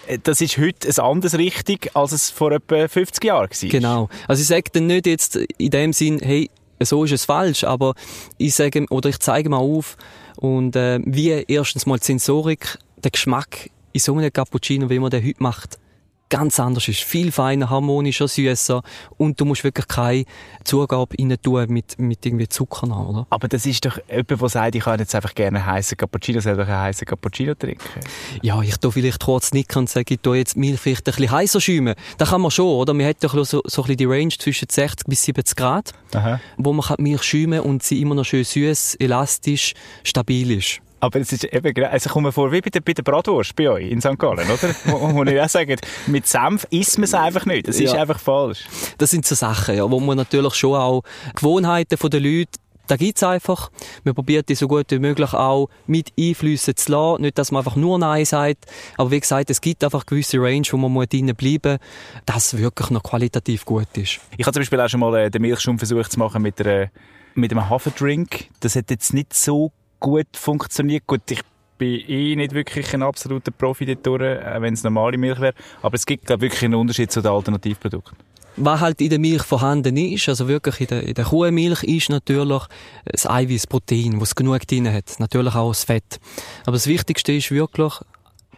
äh, 0.06 0.18
das 0.22 0.40
ist 0.40 0.58
heute 0.58 0.88
ein 0.88 1.04
anderes 1.04 1.38
richtig, 1.38 1.90
als 1.94 2.12
es 2.12 2.30
vor 2.30 2.50
etwa 2.50 2.88
50 2.88 3.24
Jahren 3.24 3.50
war. 3.50 3.68
Genau. 3.68 4.08
Also 4.26 4.42
ich 4.42 4.48
sage 4.48 4.70
dann 4.72 4.86
nicht 4.88 5.06
jetzt 5.06 5.36
in 5.36 5.70
dem 5.70 5.92
Sinn, 5.92 6.18
hey, 6.20 6.50
so 6.80 7.04
ist 7.04 7.12
es 7.12 7.24
falsch, 7.24 7.62
aber 7.62 7.94
ich 8.38 8.54
sage 8.54 8.86
oder 8.90 9.08
ich 9.08 9.20
zeige 9.20 9.48
mal 9.48 9.58
auf 9.58 9.96
und 10.36 10.74
äh, 10.74 10.98
wie 11.04 11.30
erstens 11.46 11.86
mal 11.86 11.98
die 11.98 12.06
Sensorik, 12.06 12.78
der 12.96 13.12
Geschmack 13.12 13.70
in 13.92 14.00
so 14.00 14.14
einem 14.14 14.32
Cappuccino, 14.32 14.90
wie 14.90 14.98
man 14.98 15.10
den 15.10 15.24
heute 15.24 15.42
macht, 15.42 15.78
ganz 16.28 16.58
anders 16.58 16.88
ist. 16.88 17.00
Viel 17.00 17.32
feiner, 17.32 17.70
harmonischer, 17.70 18.28
süßer 18.28 18.82
und 19.16 19.40
du 19.40 19.44
musst 19.44 19.64
wirklich 19.64 19.86
keine 19.88 20.24
Zugabe 20.64 21.16
rein 21.18 21.36
tun 21.40 21.66
mit, 21.68 21.98
mit 21.98 22.24
irgendwie 22.24 22.48
Zucker 22.48 22.86
noch, 22.86 23.08
oder? 23.08 23.26
Aber 23.30 23.48
das 23.48 23.66
ist 23.66 23.84
doch 23.84 23.98
jemand, 24.08 24.30
der 24.30 24.48
sagt, 24.48 24.74
ich 24.74 24.84
kann 24.84 24.98
jetzt 24.98 25.14
einfach 25.14 25.34
gerne 25.34 25.58
einen 25.58 25.66
heißen 25.66 25.96
Cappuccino, 25.96 26.40
selber 26.40 26.66
einen 26.66 26.78
heißen 26.80 27.06
Cappuccino 27.06 27.54
trinken. 27.54 28.00
Ja, 28.42 28.60
ich 28.62 28.76
tue 28.78 28.92
vielleicht 28.92 29.20
kurz 29.20 29.52
nicken 29.52 29.78
und 29.80 29.90
sage, 29.90 30.14
ich 30.14 30.20
tue 30.20 30.38
jetzt 30.38 30.56
Milch 30.56 30.80
vielleicht 30.80 31.08
ein 31.08 31.14
bisschen 31.14 31.30
heißer 31.30 31.60
schäumen. 31.60 31.94
Das 32.18 32.30
kann 32.30 32.40
man 32.40 32.50
schon, 32.50 32.66
oder? 32.66 32.94
Man 32.94 33.06
hat 33.06 33.22
doch 33.22 33.32
so, 33.32 33.44
so 33.44 33.60
ein 33.60 33.62
bisschen 33.64 33.96
die 33.96 34.04
Range 34.04 34.34
zwischen 34.36 34.68
60 34.70 35.06
bis 35.06 35.22
70 35.22 35.56
Grad, 35.56 35.92
Aha. 36.14 36.40
wo 36.56 36.72
man 36.72 36.84
Milch 36.98 37.22
schäumen 37.22 37.60
und 37.60 37.82
sie 37.82 38.00
immer 38.00 38.14
noch 38.14 38.24
schön 38.24 38.44
süß, 38.44 38.96
elastisch, 38.96 39.74
stabil 40.02 40.50
ist. 40.52 40.83
Aber 41.04 41.20
es 41.20 41.30
ist 41.32 41.44
eben, 41.44 41.84
also 41.84 42.08
kommen 42.08 42.32
vor 42.32 42.50
wie 42.50 42.62
bei 42.62 42.70
der, 42.70 42.80
bei 42.80 42.94
der 42.94 43.02
Bratwurst 43.02 43.54
bei 43.54 43.68
euch 43.68 43.90
in 43.90 44.00
St. 44.00 44.18
Gallen, 44.18 44.50
oder? 44.50 44.74
wo, 44.86 45.14
wo 45.14 45.22
ich 45.24 45.38
auch 45.38 45.48
sage, 45.50 45.76
mit 46.06 46.26
Senf 46.26 46.66
isst 46.70 46.96
man 46.96 47.04
es 47.04 47.12
einfach 47.12 47.44
nicht. 47.44 47.68
Das 47.68 47.78
ist 47.78 47.92
ja. 47.92 48.00
einfach 48.00 48.18
falsch. 48.18 48.64
Das 48.96 49.10
sind 49.10 49.26
so 49.26 49.34
Sachen, 49.34 49.76
ja, 49.76 49.90
wo 49.90 50.00
man 50.00 50.16
natürlich 50.16 50.54
schon 50.54 50.76
auch 50.76 51.02
Gewohnheiten 51.34 51.98
der 52.10 52.20
Leute 52.20 52.58
da 52.86 52.96
gibt's 52.96 53.22
einfach. 53.22 53.70
Man 54.04 54.14
probiert 54.14 54.48
die 54.48 54.54
so 54.54 54.68
gut 54.68 54.90
wie 54.90 54.98
möglich 54.98 55.32
auch 55.32 55.68
mit 55.86 56.12
Einflüssen 56.18 56.76
zu 56.76 56.92
lassen. 56.92 57.22
Nicht, 57.22 57.38
dass 57.38 57.50
man 57.50 57.60
einfach 57.60 57.76
nur 57.76 57.98
Nein 57.98 58.26
sagt. 58.26 58.66
Aber 58.98 59.10
wie 59.10 59.20
gesagt, 59.20 59.48
es 59.48 59.62
gibt 59.62 59.82
einfach 59.84 60.04
gewisse 60.04 60.38
Range, 60.38 60.66
wo 60.70 60.76
man 60.76 60.92
muss 60.92 61.08
drinnen 61.08 61.34
bleiben 61.34 61.78
muss, 61.78 61.80
dass 62.26 62.58
wirklich 62.58 62.90
noch 62.90 63.02
qualitativ 63.02 63.64
gut 63.64 63.88
ist. 63.94 64.20
Ich 64.36 64.44
habe 64.44 64.52
zum 64.52 64.60
Beispiel 64.60 64.80
auch 64.80 64.88
schon 64.88 65.00
mal 65.00 65.14
äh, 65.16 65.30
den 65.30 65.40
Milchschaum 65.40 65.78
versucht 65.78 66.12
zu 66.12 66.18
machen 66.18 66.42
mit, 66.42 66.60
einer, 66.60 66.90
mit 67.34 67.52
einem 67.52 67.70
Haferdrink. 67.70 68.48
Das 68.60 68.76
hat 68.76 68.90
jetzt 68.90 69.14
nicht 69.14 69.32
so 69.32 69.72
gut 70.04 70.36
funktioniert. 70.36 71.06
Gut, 71.06 71.22
ich 71.30 71.40
bin 71.78 71.98
eh 72.06 72.36
nicht 72.36 72.52
wirklich 72.52 72.92
ein 72.92 73.02
absoluter 73.02 73.50
Profi 73.50 73.86
wenn 73.86 74.74
es 74.74 74.84
normale 74.84 75.16
Milch 75.16 75.40
wäre. 75.40 75.54
Aber 75.80 75.94
es 75.94 76.04
gibt, 76.04 76.26
glaube 76.26 76.42
wirklich 76.42 76.62
einen 76.62 76.74
Unterschied 76.74 77.10
zu 77.10 77.22
den 77.22 77.32
Alternativprodukten. 77.32 78.14
Was 78.56 78.80
halt 78.80 79.00
in 79.00 79.08
der 79.08 79.18
Milch 79.18 79.42
vorhanden 79.42 79.96
ist, 79.96 80.28
also 80.28 80.46
wirklich 80.46 80.82
in 80.82 80.86
der, 80.88 81.02
in 81.04 81.14
der 81.14 81.24
Kuhmilch, 81.24 81.82
ist 81.84 82.10
natürlich 82.10 82.62
das 83.04 83.28
Eiweiß, 83.28 83.66
Protein, 83.66 84.20
was 84.20 84.34
genug 84.34 84.66
drin 84.66 84.92
hat. 84.92 85.18
Natürlich 85.18 85.54
auch 85.54 85.70
das 85.70 85.84
Fett. 85.84 86.20
Aber 86.64 86.72
das 86.72 86.86
Wichtigste 86.86 87.32
ist 87.32 87.50
wirklich 87.50 87.94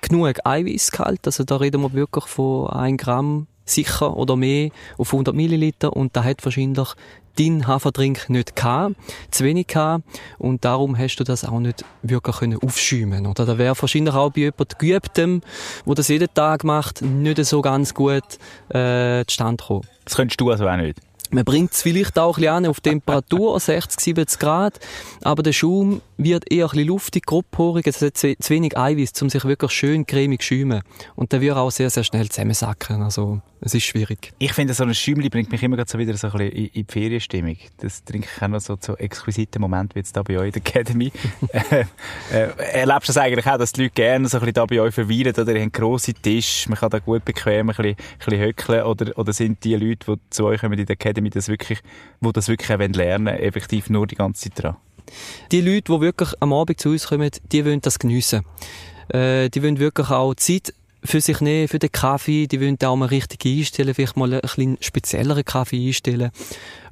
genug 0.01 0.45
Eiweißgehalt. 0.45 1.21
Also 1.27 1.45
da 1.45 1.57
reden 1.57 1.81
wir 1.81 1.93
wirklich 1.93 2.25
von 2.25 2.69
1 2.71 3.01
Gramm 3.01 3.47
sicher 3.65 4.17
oder 4.17 4.37
mehr 4.37 4.71
auf 4.99 5.13
100 5.13 5.35
Milliliter 5.35 5.97
und 5.97 6.17
da 6.17 6.25
hat 6.25 6.45
wahrscheinlich 6.45 6.89
dein 7.39 7.67
Haferdrink 7.67 8.29
nicht 8.29 8.57
gehabt, 8.57 8.97
zu 9.31 9.45
wenig 9.45 9.69
gehabt 9.69 10.05
und 10.39 10.65
darum 10.65 10.99
hast 10.99 11.17
du 11.17 11.25
das 11.25 11.45
auch 11.45 11.61
nicht 11.61 11.85
wirklich 12.03 12.37
können 12.37 12.59
aufschäumen 12.63 13.27
oder 13.27 13.47
da 13.47 13.59
wäre 13.59 13.75
wahrscheinlich 13.81 14.15
auch 14.15 14.31
bei 14.31 14.41
jemandem 14.43 14.79
geübtem, 14.79 15.43
wo 15.85 15.95
das 15.95 16.09
jeden 16.09 16.33
Tag 16.35 16.65
macht, 16.65 17.03
nicht 17.03 17.45
so 17.45 17.63
ganz 17.63 17.95
gut 17.95 18.25
äh, 18.69 19.25
zustande 19.27 19.65
kommen. 19.65 19.87
Das 20.05 20.15
könntest 20.15 20.41
du 20.41 20.51
also 20.51 20.69
auch 20.69 20.77
nicht? 20.77 21.01
Man 21.31 21.45
bringt 21.45 21.73
es 21.73 21.83
vielleicht 21.83 22.19
auch 22.19 22.37
ein 22.37 22.43
bisschen 22.43 22.55
an 22.55 22.67
auf 22.67 22.81
Temperatur, 22.81 23.59
60, 23.67 24.01
70 24.01 24.39
Grad, 24.39 24.81
aber 25.23 25.43
der 25.43 25.53
Schaum 25.53 26.01
wird 26.17 26.51
eher 26.51 26.67
ein 26.67 26.71
bisschen 26.71 26.89
luftig, 26.89 27.27
grobporig, 27.27 27.87
es 27.87 28.01
hat 28.01 28.17
zu 28.17 28.35
wenig 28.49 28.77
Eiweiß, 28.77 29.21
um 29.23 29.29
sich 29.29 29.45
wirklich 29.45 29.71
schön 29.71 30.07
cremig 30.07 30.41
zu 30.41 30.55
schäumen. 30.55 30.83
Und 31.15 31.33
der 31.33 31.41
wird 31.41 31.57
auch 31.57 31.71
sehr, 31.71 31.91
sehr 31.91 32.05
schnell 32.05 32.29
zusammensacken, 32.29 33.03
also 33.03 33.41
es 33.61 33.75
ist 33.75 33.85
schwierig. 33.85 34.33
Ich 34.39 34.53
finde, 34.53 34.75
so 34.75 34.85
ein 34.85 34.95
Schäumchen 34.95 35.31
bringt 35.31 35.51
mich 35.51 35.63
immer 35.63 35.83
so 35.87 35.99
wieder 35.99 36.17
so 36.17 36.29
ein 36.29 36.33
bisschen 36.35 36.53
in, 36.53 36.67
in 36.67 36.87
die 36.87 36.93
Ferienstimmung. 36.93 37.57
Das 37.79 38.05
trinke 38.05 38.29
ich 38.35 38.43
auch 38.43 38.49
noch 38.49 38.61
so 38.61 38.77
zu 38.77 38.97
exquisiten 38.97 39.61
Momenten, 39.61 39.95
wie 39.95 40.01
jetzt 40.01 40.17
da 40.17 40.23
bei 40.23 40.39
euch 40.39 40.47
in 40.47 40.53
der 40.53 40.63
Academy. 40.63 41.11
äh, 41.53 41.85
äh, 42.33 42.51
erlebst 42.73 43.09
du 43.09 43.13
das 43.13 43.17
eigentlich 43.19 43.47
auch, 43.47 43.57
dass 43.57 43.73
die 43.73 43.83
Leute 43.83 43.95
gerne 43.95 44.29
so 44.29 44.37
ein 44.37 44.41
bisschen 44.41 44.55
da 44.55 44.67
bei 44.67 44.81
euch 44.81 44.95
verweilen, 44.95 45.35
oder 45.35 45.55
ihr 45.55 45.63
habt 45.63 45.73
grosse 45.73 46.13
Tisch, 46.13 46.69
man 46.69 46.79
kann 46.79 46.91
da 46.91 46.99
gut 46.99 47.25
bequem 47.25 47.71
ein 47.71 47.77
bisschen, 47.77 47.87
ein 47.87 47.97
bisschen 48.19 48.41
höckeln, 48.41 48.83
oder, 48.85 49.19
oder 49.19 49.33
sind 49.33 49.65
die 49.65 49.75
Leute, 49.75 50.15
die 50.15 50.21
zu 50.31 50.45
euch 50.45 50.61
kommen 50.61 50.79
in 50.79 50.87
der 50.87 50.95
Academy, 50.95 51.16
das 51.25 51.49
wirklich, 51.49 51.81
die 52.21 52.33
das 52.33 52.49
wirklich 52.49 52.69
lernen 52.69 53.27
wollen, 53.27 53.39
effektiv 53.39 53.91
nur 53.91 54.07
die 54.07 54.17
ganze 54.17 54.51
Zeit 54.51 54.63
dran? 54.63 54.77
Die 55.53 55.61
Leute, 55.61 55.93
die 55.93 56.01
wirklich 56.01 56.31
am 56.41 56.53
Abend 56.53 56.81
zu 56.81 56.91
uns 56.91 57.07
kommen, 57.07 57.31
die 57.53 57.65
wollen 57.65 57.81
das 57.81 57.99
geniessen. 57.99 58.45
Äh, 59.09 59.49
die 59.51 59.63
wollen 59.63 59.79
wirklich 59.79 60.11
auch 60.11 60.35
Zeit 60.35 60.75
für 61.05 61.21
sich 61.21 61.41
nehmen, 61.41 61.69
für 61.69 61.79
den 61.79 61.93
Kaffee. 61.93 62.47
Die 62.47 62.61
wollen 62.61 62.79
auch 62.83 62.97
mal 62.97 63.07
richtig 63.07 63.45
einstellen, 63.47 63.95
vielleicht 63.95 64.17
mal 64.17 64.33
einen 64.33 64.41
bisschen 64.41 64.79
spezielleren 64.81 65.45
Kaffee 65.45 65.87
einstellen. 65.87 66.31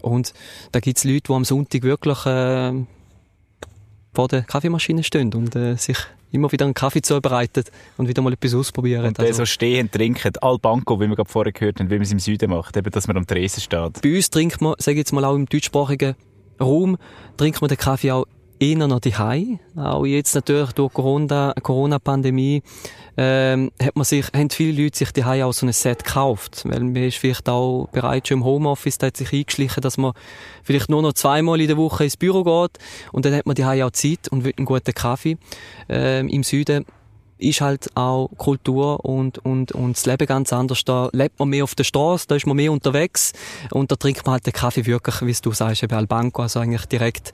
Und 0.00 0.32
da 0.72 0.80
gibt 0.80 0.98
es 0.98 1.04
Leute, 1.04 1.22
die 1.28 1.32
am 1.32 1.44
Sonntag 1.44 1.82
wirklich 1.82 2.26
äh, 2.26 2.72
vor 4.12 4.28
der 4.28 4.42
Kaffeemaschine 4.42 5.02
stehen 5.02 5.32
und 5.34 5.56
äh, 5.56 5.76
sich 5.76 5.98
immer 6.34 6.50
wieder 6.50 6.64
einen 6.64 6.74
Kaffee 6.74 7.00
zubereitet 7.00 7.70
und 7.96 8.08
wieder 8.08 8.20
mal 8.22 8.32
etwas 8.32 8.54
ausprobieren. 8.54 9.06
Und 9.06 9.20
also, 9.20 9.32
so 9.32 9.46
stehen, 9.46 9.90
trinken, 9.90 10.32
Al 10.40 10.58
Banco, 10.58 11.00
wie 11.00 11.08
wir 11.08 11.16
gerade 11.16 11.30
vorher 11.30 11.52
gehört 11.52 11.80
haben, 11.80 11.88
wie 11.90 11.94
man 11.94 12.02
es 12.02 12.12
im 12.12 12.18
Süden 12.18 12.50
macht, 12.50 12.76
eben, 12.76 12.90
dass 12.90 13.06
man 13.06 13.16
am 13.16 13.26
Tresen 13.26 13.60
steht. 13.60 14.02
Bei 14.02 14.16
uns 14.16 14.30
trinkt 14.30 14.60
man, 14.60 14.74
sage 14.78 14.92
ich 14.92 14.98
jetzt 14.98 15.12
mal 15.12 15.24
auch 15.24 15.36
im 15.36 15.46
deutschsprachigen 15.46 16.16
Raum, 16.60 16.96
trinkt 17.36 17.60
man 17.60 17.68
den 17.68 17.78
Kaffee 17.78 18.10
auch 18.10 18.26
eher 18.64 18.86
noch 18.86 19.00
die 19.00 19.14
Auch 19.14 20.04
jetzt 20.04 20.34
natürlich 20.34 20.72
durch 20.72 20.92
Corona, 20.92 21.54
Corona-Pandemie, 21.62 22.62
ähm, 23.16 23.70
hat 23.80 23.94
man 23.94 24.04
sich, 24.04 24.26
haben 24.34 24.50
viele 24.50 24.82
Leute 24.82 24.98
sich 24.98 25.12
die 25.12 25.24
auch 25.24 25.52
so 25.52 25.66
ein 25.66 25.72
Set 25.72 26.04
gekauft. 26.04 26.62
Weil 26.64 26.80
man 26.80 26.96
ist 26.96 27.18
vielleicht 27.18 27.48
auch 27.48 27.88
bereits 27.92 28.28
schon 28.28 28.38
im 28.38 28.44
Homeoffice, 28.44 28.98
da 28.98 29.08
hat 29.08 29.16
sich 29.16 29.32
eingeschlichen, 29.32 29.80
dass 29.82 29.96
man 29.96 30.12
vielleicht 30.62 30.88
nur 30.88 31.02
noch 31.02 31.12
zweimal 31.12 31.60
in 31.60 31.68
der 31.68 31.76
Woche 31.76 32.04
ins 32.04 32.16
Büro 32.16 32.42
geht. 32.42 32.78
Und 33.12 33.24
dann 33.24 33.34
hat 33.34 33.46
man 33.46 33.54
die 33.54 33.64
auch 33.64 33.90
Zeit 33.90 34.28
und 34.30 34.44
will 34.44 34.54
einen 34.56 34.66
guten 34.66 34.94
Kaffee. 34.94 35.36
Ähm, 35.88 36.28
Im 36.28 36.42
Süden 36.42 36.84
ist 37.38 37.60
halt 37.60 37.88
auch 37.96 38.28
Kultur 38.36 39.04
und, 39.04 39.38
und, 39.38 39.72
und 39.72 39.96
das 39.96 40.06
Leben 40.06 40.26
ganz 40.26 40.52
anders. 40.52 40.84
Da 40.84 41.08
lebt 41.12 41.38
man 41.38 41.48
mehr 41.48 41.64
auf 41.64 41.74
der 41.74 41.84
Straße, 41.84 42.26
da 42.28 42.36
ist 42.36 42.46
man 42.46 42.56
mehr 42.56 42.72
unterwegs 42.72 43.32
und 43.70 43.90
da 43.90 43.96
trinkt 43.96 44.24
man 44.26 44.34
halt 44.34 44.46
den 44.46 44.52
Kaffee 44.52 44.86
wirklich, 44.86 45.20
wie 45.22 45.42
du 45.42 45.52
sagst, 45.52 45.86
bei 45.88 45.96
Albanco, 45.96 46.42
also 46.42 46.60
eigentlich 46.60 46.86
direkt 46.86 47.32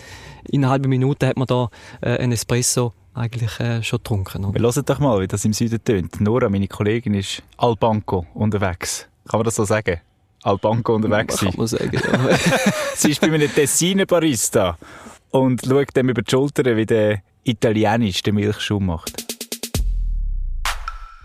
in 0.48 0.64
einer 0.64 0.72
halben 0.72 0.88
Minute 0.88 1.26
hat 1.26 1.36
man 1.36 1.46
da 1.46 1.68
äh, 2.00 2.18
einen 2.18 2.32
Espresso 2.32 2.92
eigentlich 3.14 3.58
äh, 3.60 3.82
schon 3.82 3.98
getrunken. 3.98 4.44
Oder? 4.44 4.54
Wir 4.54 4.62
hören 4.62 4.84
doch 4.84 4.98
mal, 4.98 5.20
wie 5.20 5.28
das 5.28 5.44
im 5.44 5.52
Süden 5.52 5.82
tönt. 5.82 6.20
Nora, 6.20 6.48
meine 6.48 6.68
Kollegin, 6.68 7.14
ist 7.14 7.42
Albanco 7.56 8.26
unterwegs. 8.34 9.06
Kann 9.28 9.38
man 9.38 9.44
das 9.44 9.56
so 9.56 9.64
sagen? 9.64 10.00
Albanco 10.42 10.94
unterwegs 10.94 11.36
sein? 11.38 11.50
Kann 11.50 11.58
man 11.58 11.66
sagen, 11.66 11.90
ja. 11.92 12.38
Sie 12.94 13.10
ist 13.10 13.20
bei 13.20 13.28
einem 13.28 13.52
Tessiner 13.52 14.06
Barista 14.06 14.78
und 15.30 15.62
schaut 15.64 15.94
dem 15.96 16.08
über 16.08 16.22
die 16.22 16.30
Schulter, 16.30 16.76
wie 16.76 16.86
der 16.86 17.22
Italienisch 17.44 18.22
den 18.22 18.34
Milchschuh 18.36 18.80
macht. 18.80 19.29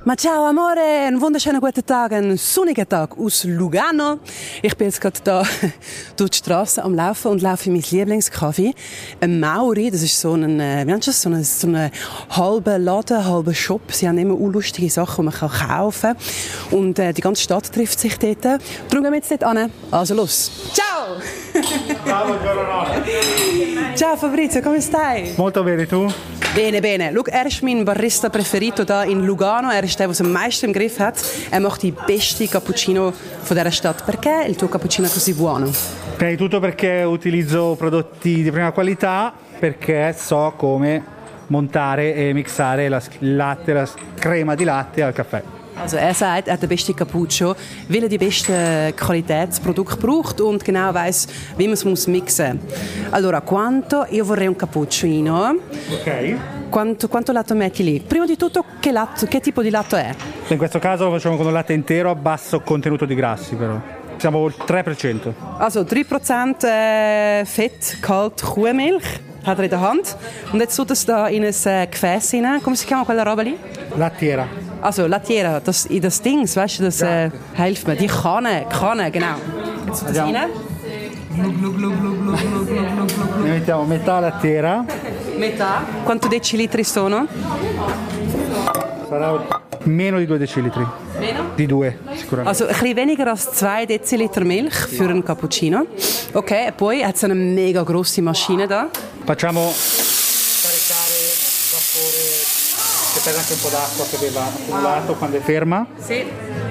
Ma 0.08 0.16
ciao 0.16 0.46
amore, 0.46 1.08
einen 1.08 1.20
wunderschönen 1.20 1.60
guten 1.60 1.84
Tag, 1.84 2.12
einen 2.12 2.38
sonnigen 2.38 2.88
Tag 2.88 3.18
aus 3.18 3.44
Lugano. 3.44 4.20
Ich 4.62 4.78
bin 4.78 4.86
jetzt 4.86 5.02
gerade 5.02 5.20
da 5.24 5.44
durch 6.16 6.30
die 6.30 6.38
Straße 6.38 6.84
am 6.84 6.94
Laufen 6.94 7.32
und 7.32 7.42
laufe 7.42 7.70
in 7.70 7.74
mein 7.74 7.84
Lieblingskaffee. 7.90 8.76
Ein 9.20 9.40
Mauri, 9.40 9.90
das 9.90 10.04
ist 10.04 10.22
so 10.22 10.36
ein, 10.36 10.60
äh, 10.60 10.84
wie 10.86 10.92
nennt 10.92 11.08
das, 11.08 11.24
so 11.24 11.30
ein, 11.30 11.44
so 11.44 11.66
ein 11.66 11.90
halber 12.30 12.78
Laden, 12.78 13.26
halber 13.26 13.56
Shop. 13.56 13.82
Sie 13.92 14.08
haben 14.08 14.20
immer 14.20 14.36
lustige 14.36 14.92
Sachen, 14.92 15.24
die 15.24 15.32
man 15.32 15.34
kann 15.34 15.50
kaufen 15.50 16.14
kann. 16.14 16.78
Und 16.78 17.00
äh, 17.00 17.12
die 17.12 17.22
ganze 17.22 17.42
Stadt 17.42 17.74
trifft 17.74 18.00
sich 18.00 18.20
dort. 18.20 18.46
Darum 18.46 18.60
gehen 18.90 19.04
wir 19.06 19.16
jetzt 19.16 19.32
dort 19.32 19.44
an. 19.44 19.72
Also 19.90 20.14
los. 20.14 20.52
Ciao! 20.72 21.18
Ciao, 23.96 24.16
Fabrizio, 24.18 24.62
come 24.62 24.82
stai? 24.82 25.34
Molto 25.36 25.64
bene, 25.64 25.88
tu? 25.88 26.08
Bene, 26.56 26.82
bene. 26.82 27.12
Schau, 27.14 27.26
er 27.26 27.48
ist 27.48 27.62
mein 27.64 27.84
Barista 27.84 28.30
preferito 28.30 28.86
da 28.86 29.04
in 29.04 29.26
Lugano. 29.26 29.72
Er 29.72 29.84
ist 29.84 29.95
der, 29.98 30.08
der 30.08 30.12
es 30.14 30.22
am 30.22 30.32
meisten 30.32 30.68
im 30.68 30.74
Griff 30.74 31.00
hat. 31.00 31.24
Er 31.52 31.60
macht 31.60 31.82
die 31.82 31.94
beste 32.06 32.48
Cappuccino 32.48 33.12
von 33.44 33.58
dieser 33.58 33.72
Stadt. 33.72 34.06
Perché 34.06 34.46
il 34.48 34.56
tuo 34.56 34.68
cappuccino 34.68 35.08
è 35.08 35.12
così 35.12 35.34
buono? 35.34 35.72
Prima 36.16 36.32
di 36.32 36.38
tutto 36.38 36.60
perché 36.60 37.04
utilizzo 37.04 37.76
prodotti 37.78 38.44
di 38.44 38.52
prima 38.52 38.72
qualità, 38.72 39.34
perché 39.60 40.16
so 40.18 40.54
come 40.56 41.04
montare 41.48 42.14
e 42.14 42.34
mixare 42.34 42.90
la 42.90 43.02
latte, 43.20 43.74
la 43.74 43.88
crema 44.16 44.56
di 44.56 44.64
latte 44.64 45.04
al 45.04 45.14
caffè. 45.14 45.65
Also 45.78 45.98
er 45.98 46.14
sagt, 46.14 46.48
er 46.48 46.54
hat 46.54 46.62
den 46.62 46.70
besten 46.70 46.96
Cappuccino, 46.96 47.56
weil 47.90 48.04
er 48.04 48.10
die 48.10 48.18
besten 48.18 48.96
Qualitätsprodukte 48.96 49.98
braucht 49.98 50.40
und 50.40 50.64
genau 50.64 50.94
weiß, 50.94 51.28
wie 51.58 51.66
man 51.66 51.74
es 51.74 51.84
muss 51.84 52.08
mixen 52.08 52.60
muss. 52.64 53.12
Allora, 53.12 53.42
quanto 53.42 54.06
io 54.10 54.24
vorrei 54.24 54.48
un 54.48 54.56
cappuccino. 54.56 55.56
Ok. 55.92 56.38
Quanto, 56.70 57.08
quanto 57.08 57.32
latte 57.32 57.54
metti 57.54 57.84
lì? 57.84 58.04
Prima 58.06 58.26
di 58.26 58.36
tutto, 58.36 58.66
che, 58.80 58.92
latte, 58.92 59.28
che 59.28 59.40
tipo 59.40 59.62
di 59.62 59.70
latte 59.70 59.98
è? 59.98 60.16
In 60.48 60.58
questo 60.58 60.80
caso 60.80 61.06
lo 61.06 61.12
facciamo 61.12 61.38
con 61.38 61.46
un 61.46 61.54
latte 61.54 61.74
intero 61.74 62.10
a 62.10 62.16
basso 62.16 62.62
contenuto 62.62 63.06
di 63.06 63.16
grassi 63.16 63.56
però. 63.56 63.80
Siamo 64.18 64.46
al 64.46 64.54
3%. 64.66 65.34
Also 65.58 65.82
3% 65.82 66.66
äh, 66.66 67.46
Fett, 67.46 68.00
kalt 68.00 68.42
Kuhmilch 68.42 69.22
hat 69.46 69.58
er 69.58 69.64
in 69.64 69.70
der 69.70 69.82
Hand. 69.82 70.16
Und 70.52 70.60
jetzt 70.60 70.76
tut 70.76 70.92
es 70.92 71.06
da 71.06 71.28
in 71.28 71.44
ein 71.44 71.54
äh, 71.66 71.88
Gefäß 71.88 72.34
rein. 72.34 72.62
Come 72.64 72.76
si 72.76 72.86
chiama 72.86 73.06
quella 73.06 73.24
roba 73.24 73.42
lì? 73.42 73.58
Lattiera. 73.98 74.48
Also 74.82 75.08
Lattiera, 75.08 75.60
das, 75.60 75.86
in 75.86 76.02
das 76.02 76.22
Ding, 76.22 76.44
weißt 76.44 76.80
du, 76.80 76.84
das 76.84 77.02
äh, 77.02 77.30
hilft 77.54 77.88
mir. 77.88 77.96
Die 77.96 78.08
Kanne, 78.08 78.66
Kanne, 78.70 79.12
genau. 79.12 79.36
Jetzt 79.88 80.00
tut 80.00 80.10
das 80.10 80.18
rein. 80.18 80.34
Ne 83.44 83.50
mettiamo 83.50 83.84
metà 83.84 84.20
lattiera. 84.20 84.86
Metà? 85.38 85.84
Quanto 86.04 86.28
decilitri 86.28 86.84
sono? 86.84 87.28
Sarà 89.08 89.62
meno 89.84 90.18
di 90.18 90.26
2 90.26 90.38
decilitri. 90.38 90.86
Meno? 91.20 91.52
Di 91.56 91.68
2, 91.68 91.98
sicuramente. 92.14 92.50
Also 92.50 92.66
ein 92.66 92.78
bisschen 92.80 92.96
weniger 92.96 93.28
als 93.28 93.52
2 93.52 93.86
Deziliter 93.86 94.44
Milch 94.44 94.76
für 94.76 95.10
einen 95.10 95.24
Cappuccino. 95.24 95.86
Okay, 96.34 96.68
e 96.68 96.72
poi 96.72 97.02
hat 97.02 97.22
eine 97.24 97.36
mega 97.36 97.84
grosse 97.84 98.22
Maschine 98.22 98.68
da. 98.68 98.88
Facciamo 99.26 99.74
caricare 100.62 101.18
il 101.18 101.34
vapore 101.72 102.64
che 103.14 103.20
perde 103.24 103.40
anche 103.40 103.54
un 103.54 103.60
po' 103.60 103.70
d'acqua 103.70 104.06
che 104.08 104.16
aveva 104.18 104.44
accumulato 104.44 105.16
quando 105.16 105.38
è 105.38 105.42
ferma. 105.42 105.88
Sì. 106.00 106.24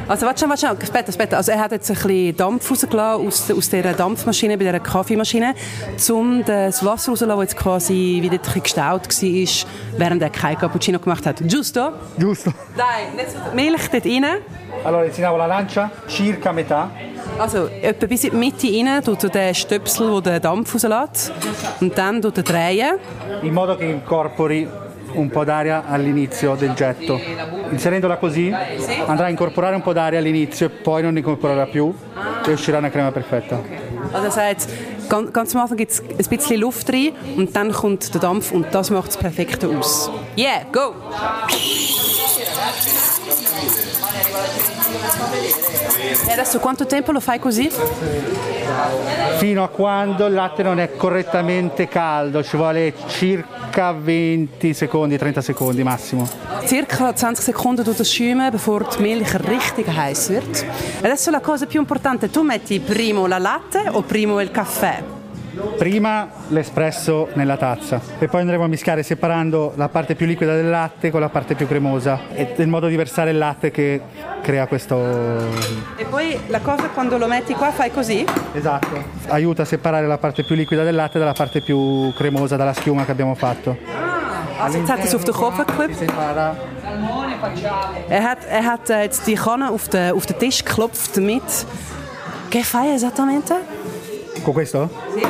Also 0.07 0.25
warte 0.25 0.39
schon, 0.39 0.49
warte 0.51 0.67
schon, 0.67 0.77
aspetta, 0.81 1.09
aspetta. 1.11 1.37
Also 1.37 1.51
er 1.51 1.59
hat 1.59 1.73
jetzt 1.73 1.91
ein 1.91 1.97
bisschen 1.97 2.37
Dampf 2.37 2.71
rausgelassen 2.71 3.27
aus, 3.27 3.51
aus 3.51 3.71
dieser 3.71 3.93
Dampfmaschine, 3.93 4.57
bei 4.57 4.65
dieser 4.67 4.79
Kaffeemaschine, 4.79 5.55
um 6.11 6.45
das 6.45 6.85
Wasser 6.85 7.11
rauszulassen, 7.11 7.29
das 7.29 7.41
jetzt 7.41 7.57
quasi 7.57 8.19
wieder 8.23 8.41
ein 8.41 8.63
gestaut 8.63 9.09
war, 9.09 9.67
während 9.99 10.23
er 10.23 10.31
kein 10.31 10.57
Cappuccino 10.57 11.01
gemacht 11.01 11.27
hat. 11.27 11.41
Giusto? 11.49 11.93
Giusto. 12.17 12.53
Dai, 12.77 13.09
jetzt 13.17 13.37
Milch 13.53 13.89
dort 13.91 14.05
rein. 14.05 14.25
Allora 14.85 15.07
insinavo 15.07 15.37
la 15.37 15.47
lancia 15.47 15.91
circa 16.07 16.53
metà. 16.53 16.91
Also 17.39 17.69
etwa 17.83 18.07
bis 18.07 18.25
in 18.25 18.31
die 18.31 18.37
Mitte 18.37 18.69
rein, 18.69 19.03
tut 19.03 19.25
er 19.25 19.31
den 19.31 19.55
Stöpsel, 19.55 20.23
der 20.23 20.35
den 20.35 20.43
Dampf 20.43 20.75
rauslässt. 20.75 21.33
Und 21.81 21.97
dann 21.99 22.23
tut 22.23 22.37
er 22.39 22.43
drehen. 22.45 22.99
In 23.43 23.53
modo 23.53 23.77
che 23.77 23.85
incorpori 23.87 24.69
un 25.15 25.31
po' 25.31 25.45
d'aria 25.45 25.85
all'inizio 25.87 26.55
del 26.55 26.75
getto. 26.75 27.21
Inserendola 27.71 28.17
così 28.17 28.53
andrà 29.07 29.27
a 29.27 29.29
incorporare 29.29 29.75
un 29.75 29.83
po' 29.83 29.93
d'aria 29.93 30.19
all'inizio 30.19 30.67
e 30.67 30.71
poi 30.71 31.03
non 31.03 31.17
incorporerà 31.17 31.67
più 31.67 31.95
e 32.45 32.53
uscirà 32.53 32.79
una 32.79 32.91
crema 32.91 33.11
perfetta. 33.13 33.61
Also 34.13 34.27
das 34.27 34.37
heißt, 34.37 34.69
ganz, 35.09 35.33
ganz 35.33 35.55
am 35.55 35.63
Anfang 35.63 35.77
gibt 35.77 35.93
es 35.93 36.01
ein 36.01 36.37
bisschen 36.37 36.61
Luft 36.61 36.91
rein 36.91 37.13
und 37.37 37.55
dann 37.55 37.73
kommt 37.73 38.13
der 38.13 38.21
Dampf 38.21 38.53
und 38.53 38.67
das 38.73 38.91
macht 38.91 39.11
es 39.11 39.17
perfekt 39.17 39.65
aus. 39.65 40.11
Yeah, 40.37 40.65
go! 40.73 40.95
E 46.27 46.33
adesso 46.33 46.59
quanto 46.59 46.87
tempo 46.87 47.13
lo 47.13 47.21
fai 47.21 47.39
così? 47.39 47.71
Fino 49.37 49.63
a 49.63 49.69
quando 49.69 50.27
il 50.27 50.35
latte 50.35 50.63
non 50.63 50.79
è 50.81 50.97
correttamente 50.97 51.89
caldo, 51.89 52.43
ci 52.43 52.57
vuole 52.57 52.95
circa 53.09 53.93
20 53.93 54.73
secondi, 54.73 55.19
30 55.19 55.41
secondi 55.41 55.83
massimo. 55.83 56.29
Circa 56.67 57.13
20 57.13 57.43
secondi 57.43 57.83
tut 57.83 58.01
es 58.01 58.09
schäumen, 58.09 58.51
bevor 58.51 58.87
die 58.89 59.03
Milch 59.03 59.35
richtig 59.35 59.87
heiß 59.87 60.29
wird. 60.31 60.65
Adesso 61.03 61.31
la 61.31 61.41
cosa 61.41 61.67
più 61.67 61.81
importante, 61.81 62.31
tu 62.31 62.43
metti 62.43 62.81
primo 62.81 63.27
la 63.27 63.39
latte 63.39 63.85
o 63.91 64.03
primo 64.03 64.41
il 64.41 64.51
caffè? 64.51 65.24
Prima 65.79 66.29
l'espresso 66.49 67.29
nella 67.35 67.57
tazza 67.57 68.01
e 68.19 68.29
poi 68.29 68.41
andremo 68.41 68.65
a 68.65 68.69
mischiare 68.69 69.03
separando 69.03 69.73
la 69.77 69.89
parte 69.89 70.15
più 70.15 70.27
liquida 70.27 70.55
del 70.55 70.69
latte 70.69 71.11
con 71.11 71.21
la 71.21 71.29
parte 71.29 71.55
più 71.55 71.67
cremosa. 71.67 72.21
È 72.33 72.55
il 72.57 72.69
modo 72.69 72.87
di 72.87 72.97
versare 72.97 73.31
il 73.31 73.39
latte 73.39 73.71
che 73.71 74.01
crea 74.43 74.67
questo... 74.67 74.99
E 75.97 76.05
poi 76.05 76.39
la 76.49 76.61
cosa 76.61 76.89
quando 76.89 77.19
lo 77.19 77.27
metti 77.27 77.55
qua 77.55 77.71
fai 77.71 77.91
così? 77.91 78.25
Esatto. 78.53 79.03
Aiuta 79.29 79.63
a 79.63 79.65
separare 79.65 80.07
la 80.07 80.19
parte 80.19 80.45
più 80.45 80.55
liquida 80.55 80.83
del 80.83 80.95
latte 80.95 81.19
dalla 81.19 81.33
parte 81.33 81.61
più 81.63 82.13
cremosa, 82.15 82.57
dalla 82.57 82.73
schiuma 82.73 83.05
che 83.05 83.11
abbiamo 83.11 83.35
fatto. 83.35 83.77
Also 84.59 84.79
jetzt 84.79 84.91
hat 84.91 85.05
es 85.05 85.15
auf 85.15 85.25
den 85.25 85.35
Kopf 85.35 85.57
Si 85.57 85.65
geklopft. 85.65 85.99
separa 85.99 86.55
Er 88.09 88.23
hat, 88.23 88.39
er 88.49 88.65
hat 88.65 88.89
äh, 88.89 89.03
jetzt 89.03 89.27
die 89.27 89.35
Kanne 89.35 89.71
auf 89.71 89.89
den, 89.89 90.13
auf 90.13 90.27
den 90.27 90.39
Tisch 90.39 90.65
geklopft 90.65 91.17
mit... 91.17 91.43
Che 92.51 92.63
fai 92.63 92.95
esattamente? 92.95 93.57
Con 94.43 94.53
questo? 94.53 94.91
Sì. 95.15 95.27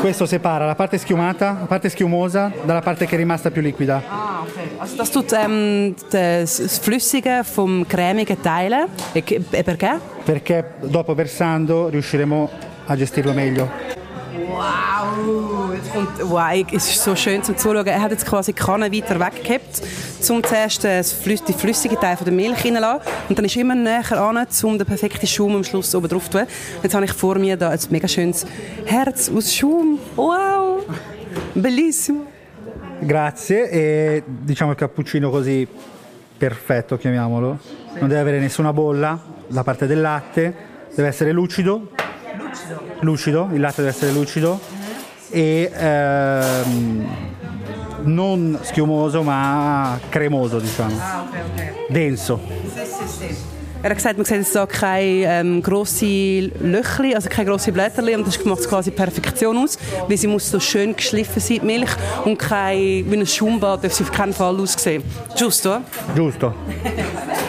Questo 0.00 0.26
separa 0.26 0.66
la 0.66 0.74
parte 0.74 0.98
schiumata, 0.98 1.56
la 1.60 1.66
parte 1.66 1.88
schiumosa 1.88 2.50
dalla 2.64 2.80
parte 2.80 3.06
che 3.06 3.14
è 3.14 3.18
rimasta 3.18 3.50
più 3.52 3.62
liquida. 3.62 4.02
Ah, 4.08 4.40
okay. 4.42 4.64
Also 4.78 4.96
das 4.96 5.10
tut 5.10 5.30
ähm, 5.32 5.94
das 6.10 6.78
Flüssige 6.82 7.42
vom 7.44 7.84
cremigen 7.86 8.40
teilen. 8.40 8.88
E, 9.12 9.22
che- 9.22 9.40
e 9.50 9.62
perché? 9.62 10.00
Perché 10.24 10.72
dopo 10.80 11.14
versando 11.14 11.88
riusciremo 11.88 12.50
a 12.86 12.96
gestirlo 12.96 13.32
meglio. 13.32 13.70
Wow, 14.48 15.78
kommt, 15.92 16.30
wow, 16.30 16.72
es 16.72 16.90
ist 16.90 17.04
so 17.04 17.14
schön 17.14 17.42
zum 17.42 17.56
Zuschauen. 17.56 17.86
Er 17.86 18.00
hat 18.00 18.10
jetzt 18.10 18.26
quasi 18.26 18.52
die 18.52 18.60
Kanne 18.60 18.90
weiter 18.92 19.20
weggehabt, 19.20 19.82
um 20.28 20.42
zuerst 20.42 20.84
äh, 20.84 20.98
das 20.98 21.12
Flüss, 21.12 21.44
die 21.44 21.52
flüssige 21.52 21.96
Teil 21.98 22.16
der 22.16 22.32
Milch 22.32 22.64
reinzulassen. 22.64 23.12
Und 23.28 23.38
dann 23.38 23.44
ist 23.44 23.56
immer 23.56 23.74
näher 23.74 24.12
an, 24.12 24.46
um 24.62 24.78
den 24.78 24.86
perfekten 24.86 25.26
Schaum 25.26 25.56
am 25.56 25.64
Schluss 25.64 25.94
oben 25.94 26.08
drauf 26.08 26.28
zu 26.28 26.38
tun. 26.38 26.46
Jetzt 26.82 26.94
habe 26.94 27.04
ich 27.04 27.12
vor 27.12 27.38
mir 27.38 27.56
da 27.56 27.70
ein 27.70 27.78
mega 27.90 28.08
schönes 28.08 28.44
Herz 28.84 29.30
aus 29.30 29.54
Schaum. 29.54 29.98
Wow, 30.16 30.84
bellissimo. 31.54 32.26
Grazie 33.00 33.70
e 33.70 34.22
diciamo 34.26 34.72
il 34.72 34.76
cappuccino 34.76 35.30
così 35.30 35.66
perfetto, 36.36 36.96
chiamiamolo. 36.96 37.58
Non 37.98 38.08
deve 38.08 38.20
avere 38.20 38.38
nessuna 38.40 38.72
bolla, 38.72 39.18
la 39.48 39.62
parte 39.62 39.86
del 39.86 40.00
latte 40.00 40.54
deve 40.94 41.08
essere 41.08 41.32
lucido. 41.32 42.01
Lucido, 43.00 43.48
il 43.52 43.60
latte 43.60 43.82
deve 43.82 43.88
essere 43.88 44.12
lucido 44.12 44.60
e 45.30 45.70
ehm, 45.74 47.06
non 48.02 48.58
schiumoso 48.62 49.22
ma 49.22 49.98
cremoso, 50.08 50.58
diciamo. 50.58 51.00
Denso. 51.88 52.40
Er 53.84 53.90
hat 53.90 53.96
gesagt, 53.96 54.16
man 54.16 54.24
sieht 54.24 54.36
jetzt 54.36 54.52
hier 54.52 54.66
keine 54.66 55.24
ähm, 55.26 55.60
grossen 55.60 56.52
Löchli, 56.62 57.14
also 57.16 57.28
keine 57.28 57.50
grossen 57.50 57.72
Blätterli 57.74 58.14
und 58.14 58.24
das 58.24 58.44
macht 58.44 58.60
es 58.60 58.68
quasi 58.68 58.92
Perfektion 58.92 59.58
aus, 59.58 59.76
weil 60.06 60.16
sie 60.16 60.28
muss 60.28 60.48
so 60.48 60.60
schön 60.60 60.94
geschliffen 60.94 61.40
sein, 61.40 61.58
die 61.60 61.66
Milch, 61.66 61.90
und 62.24 62.38
kein, 62.38 62.78
wie 62.78 63.16
ein 63.16 63.26
Schaumbad 63.26 63.82
darf 63.82 63.92
sie 63.92 64.04
auf 64.04 64.12
keinen 64.12 64.32
Fall 64.32 64.58
aussehen. 64.60 65.02
Giusto? 65.34 65.80
Giusto. 66.14 66.54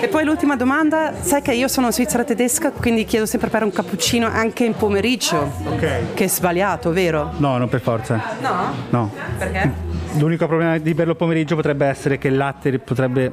E 0.02 0.08
poi 0.08 0.26
l'ultima 0.26 0.56
domanda, 0.56 1.14
sai 1.22 1.42
che 1.44 1.54
io 1.54 1.68
sono 1.68 1.92
svizzera 1.92 2.24
tedesca, 2.24 2.72
quindi 2.72 3.06
chiedo 3.06 3.28
sempre 3.28 3.50
per 3.50 3.64
un 3.64 3.72
cappuccino 3.72 4.26
anche 4.28 4.66
in 4.66 4.74
pomeriggio, 4.74 5.52
Ok. 5.66 6.14
che 6.16 6.24
è 6.24 6.28
sbagliato, 6.28 6.92
vero? 6.92 7.32
No, 7.38 7.58
non 7.60 7.70
per 7.70 7.80
forza. 7.82 8.20
No? 8.42 8.74
No. 8.90 9.12
Perché? 9.38 9.72
L'unico 10.18 10.48
problema 10.48 10.80
di 10.80 10.94
berlo 10.96 11.14
pomeriggio 11.14 11.56
potrebbe 11.56 11.86
essere 11.86 12.18
che 12.18 12.28
il 12.28 12.38
latte 12.38 12.80
potrebbe 12.80 13.32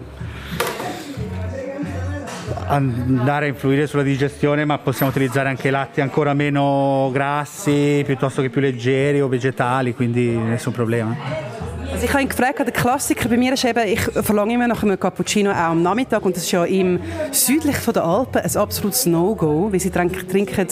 andare 2.71 3.47
a 3.47 3.49
influire 3.49 3.87
sulla 3.87 4.03
digestione, 4.03 4.65
ma 4.65 4.79
possiamo 4.79 5.11
utilizzare 5.11 5.49
anche 5.49 5.71
latti 5.71 6.01
ancora 6.01 6.35
meno 6.35 7.11
grassi, 7.13 8.03
piuttosto 8.07 8.43
che 8.43 8.49
più 8.49 8.61
leggeri 8.61 9.21
o 9.21 9.29
vegetali, 9.29 9.95
quindi 9.95 10.37
nessun 10.37 10.73
problema. 10.73 11.59
Also 11.93 12.05
ich 12.05 12.13
habe 12.13 12.23
ihn 12.23 12.29
gefragt, 12.29 12.61
der 12.61 12.71
Klassiker 12.71 13.29
bei 13.29 13.37
mir 13.37 13.55
ist 13.55 13.65
eben, 13.65 13.85
ich 13.85 14.01
verlange 14.01 14.55
immer 14.55 14.69
nach 14.69 14.83
einem 14.83 14.99
Cappuccino 14.99 15.51
auch 15.51 15.57
am 15.57 15.83
Nachmittag 15.83 16.25
und 16.25 16.37
das 16.37 16.45
ist 16.45 16.53
ja 16.53 16.65
im 16.65 17.01
südlich 17.33 17.77
von 17.77 17.93
der 17.93 18.05
Alpen 18.05 18.43
ein 18.43 18.57
absolutes 18.57 19.07
No-Go, 19.07 19.73
weil 19.73 19.81
sie 19.81 19.91
trinken, 19.91 20.69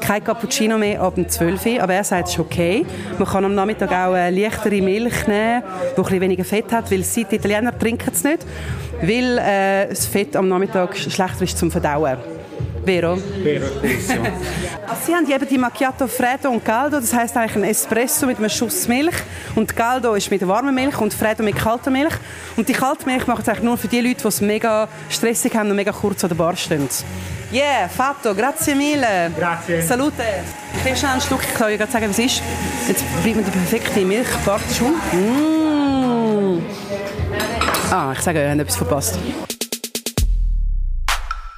kein 0.00 0.24
Cappuccino 0.24 0.78
mehr 0.78 1.02
ab 1.02 1.16
dem 1.16 1.28
12 1.28 1.66
Uhr, 1.66 1.82
aber 1.82 1.94
er 1.94 2.04
sagt, 2.04 2.28
es 2.28 2.34
ist 2.34 2.40
okay. 2.40 2.86
Man 3.18 3.28
kann 3.28 3.44
am 3.44 3.54
Nachmittag 3.54 3.90
auch 3.90 4.14
eine 4.14 4.34
leichtere 4.36 4.80
Milch 4.80 5.26
nehmen, 5.26 5.62
die 5.62 5.98
ein 5.98 6.02
bisschen 6.02 6.20
weniger 6.20 6.44
Fett 6.44 6.72
hat, 6.72 6.90
weil 6.90 7.04
sie, 7.04 7.24
die 7.24 7.36
Italiener 7.36 7.78
trinken 7.78 8.10
es 8.12 8.24
nicht, 8.24 8.46
weil 9.02 9.38
äh, 9.38 9.88
das 9.88 10.06
Fett 10.06 10.34
am 10.36 10.48
Nachmittag 10.48 10.96
schlechter 10.96 11.42
ist 11.42 11.58
zum 11.58 11.70
Verdauen. 11.70 12.16
Vero? 12.84 13.16
Vero. 13.42 13.66
Also 14.88 15.06
Sie 15.06 15.14
haben 15.14 15.30
eben 15.30 15.48
die 15.48 15.56
Macchiato 15.56 16.06
Freddo 16.06 16.50
und 16.50 16.64
Caldo, 16.64 17.00
das 17.00 17.14
heißt 17.14 17.34
eigentlich 17.36 17.56
ein 17.56 17.64
Espresso 17.64 18.26
mit 18.26 18.38
einem 18.38 18.50
Schuss 18.50 18.88
Milch 18.88 19.14
und 19.54 19.74
Caldo 19.74 20.14
ist 20.14 20.30
mit 20.30 20.46
warmer 20.46 20.72
Milch 20.72 21.00
und 21.00 21.14
Freddo 21.14 21.42
mit 21.42 21.56
kalter 21.56 21.90
Milch 21.90 22.12
und 22.56 22.68
die 22.68 22.72
kalte 22.72 23.06
Milch 23.06 23.26
macht 23.26 23.42
es 23.42 23.48
eigentlich 23.48 23.62
nur 23.62 23.78
für 23.78 23.88
die 23.88 24.00
Leute, 24.00 24.20
die 24.20 24.28
es 24.28 24.40
mega 24.40 24.88
stressig 25.08 25.54
haben 25.56 25.70
und 25.70 25.76
mega 25.76 25.92
kurz 25.92 26.22
an 26.24 26.28
der 26.28 26.36
Bar 26.36 26.56
stehen. 26.56 26.88
Yeah, 27.52 27.88
fatto, 27.88 28.34
grazie 28.34 28.74
mille. 28.74 29.30
Grazie. 29.38 29.82
Salute. 29.82 30.24
Ich 30.76 30.84
nehme 30.84 30.96
schnell 30.96 31.12
einen 31.12 31.20
Schluck, 31.20 31.40
ich 31.42 31.54
kann 31.54 31.68
euch 31.68 31.78
sagen, 31.90 32.08
was 32.08 32.18
es 32.18 32.26
ist. 32.26 32.42
Jetzt 32.88 33.04
bleibt 33.22 33.36
mir 33.36 33.44
die 33.44 33.50
perfekte 33.50 34.00
Milch, 34.00 34.28
wartet 34.44 34.76
schon. 34.76 34.94
Ah, 37.94 38.14
ich 38.16 38.20
sage 38.20 38.38
euch, 38.38 38.46
ihr 38.46 38.50
habt 38.52 38.60
etwas 38.60 38.76
verpasst. 38.76 39.18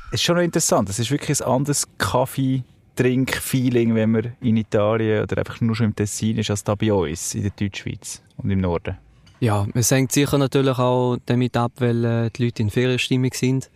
Es 0.09 0.15
ist 0.15 0.23
schon 0.23 0.35
noch 0.35 0.43
interessant. 0.43 0.89
Es 0.89 0.99
ist 0.99 1.13
wirklich 1.13 1.41
ein 1.41 1.47
anderes 1.47 1.87
Kaffee-Trink-Feeling, 1.97 3.95
wenn 3.95 4.11
man 4.11 4.33
in 4.41 4.57
Italien 4.57 5.23
oder 5.23 5.39
einfach 5.39 5.61
nur 5.61 5.77
schon 5.77 5.87
im 5.87 5.95
Tessin 5.95 6.39
ist, 6.39 6.51
als 6.51 6.65
da 6.65 6.75
bei 6.75 6.93
uns 6.93 7.37
in 7.37 7.43
der 7.43 7.53
Deutschschweiz 7.53 8.21
und 8.37 8.51
im 8.51 8.63
Norden. 8.63 8.99
Ja, 9.39 9.65
es 9.75 9.93
hängt 9.93 10.11
sicher 10.11 10.37
natürlich 10.37 10.77
auch 10.77 11.19
damit 11.25 11.57
ab, 11.57 11.71
weil 11.77 12.05
äh, 12.05 12.31
die 12.31 12.47
Leute 12.47 12.63
in 12.63 12.71
Ferienstimmung 12.71 13.31
sind. 13.33 13.71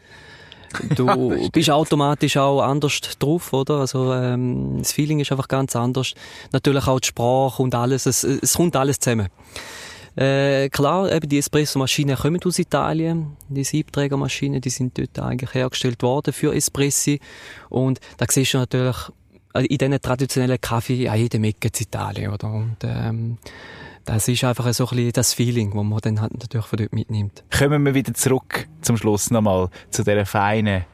Du 0.96 1.06
bist 1.52 1.70
automatisch 1.70 2.38
auch 2.38 2.60
anders 2.62 3.00
drauf, 3.20 3.52
oder? 3.52 3.74
Also 3.74 4.12
ähm, 4.12 4.78
das 4.78 4.90
Feeling 4.90 5.20
ist 5.20 5.30
einfach 5.30 5.46
ganz 5.46 5.76
anders. 5.76 6.12
Natürlich 6.50 6.88
auch 6.88 6.98
die 6.98 7.06
Sprache 7.06 7.62
und 7.62 7.76
alles, 7.76 8.06
es, 8.06 8.24
es 8.24 8.54
kommt 8.54 8.74
alles 8.74 8.98
zusammen. 8.98 9.28
Äh, 10.18 10.68
klar, 10.70 11.12
eben 11.12 11.28
die 11.28 11.38
Espresso-Maschinen 11.38 12.16
kommen 12.16 12.40
aus 12.44 12.58
Italien. 12.58 13.36
Die 13.48 13.62
Siebträgermaschinen, 13.62 14.60
die 14.60 14.70
sind 14.70 14.98
dort 14.98 15.16
eigentlich 15.20 15.54
hergestellt 15.54 16.02
worden 16.02 16.32
für 16.32 16.52
Espressi. 16.52 17.20
Und 17.68 18.00
da 18.16 18.26
siehst 18.28 18.54
du 18.54 18.58
natürlich 18.58 18.96
äh, 19.54 19.64
in 19.66 19.78
diesen 19.78 20.00
traditionellen 20.00 20.60
Kaffee 20.60 21.08
an 21.08 21.20
jedem 21.20 21.44
Ecke 21.44 21.68
in 21.68 21.82
Italien, 21.82 22.32
oder? 22.32 22.52
Und 22.52 22.78
ähm, 22.82 23.38
das 24.06 24.26
ist 24.26 24.42
einfach 24.42 24.72
so 24.72 24.86
ein 24.88 24.96
bisschen 24.96 25.12
das 25.12 25.34
Feeling, 25.34 25.72
das 25.72 25.84
man 25.84 25.98
dann 26.00 26.20
halt 26.20 26.32
natürlich 26.32 26.66
von 26.66 26.78
dort 26.78 26.92
mitnimmt. 26.92 27.44
Kommen 27.56 27.84
wir 27.84 27.94
wieder 27.94 28.12
zurück 28.12 28.66
zum 28.80 28.96
Schluss 28.96 29.30
nochmal 29.30 29.68
zu 29.90 30.02
dieser 30.02 30.26
feinen 30.26 30.84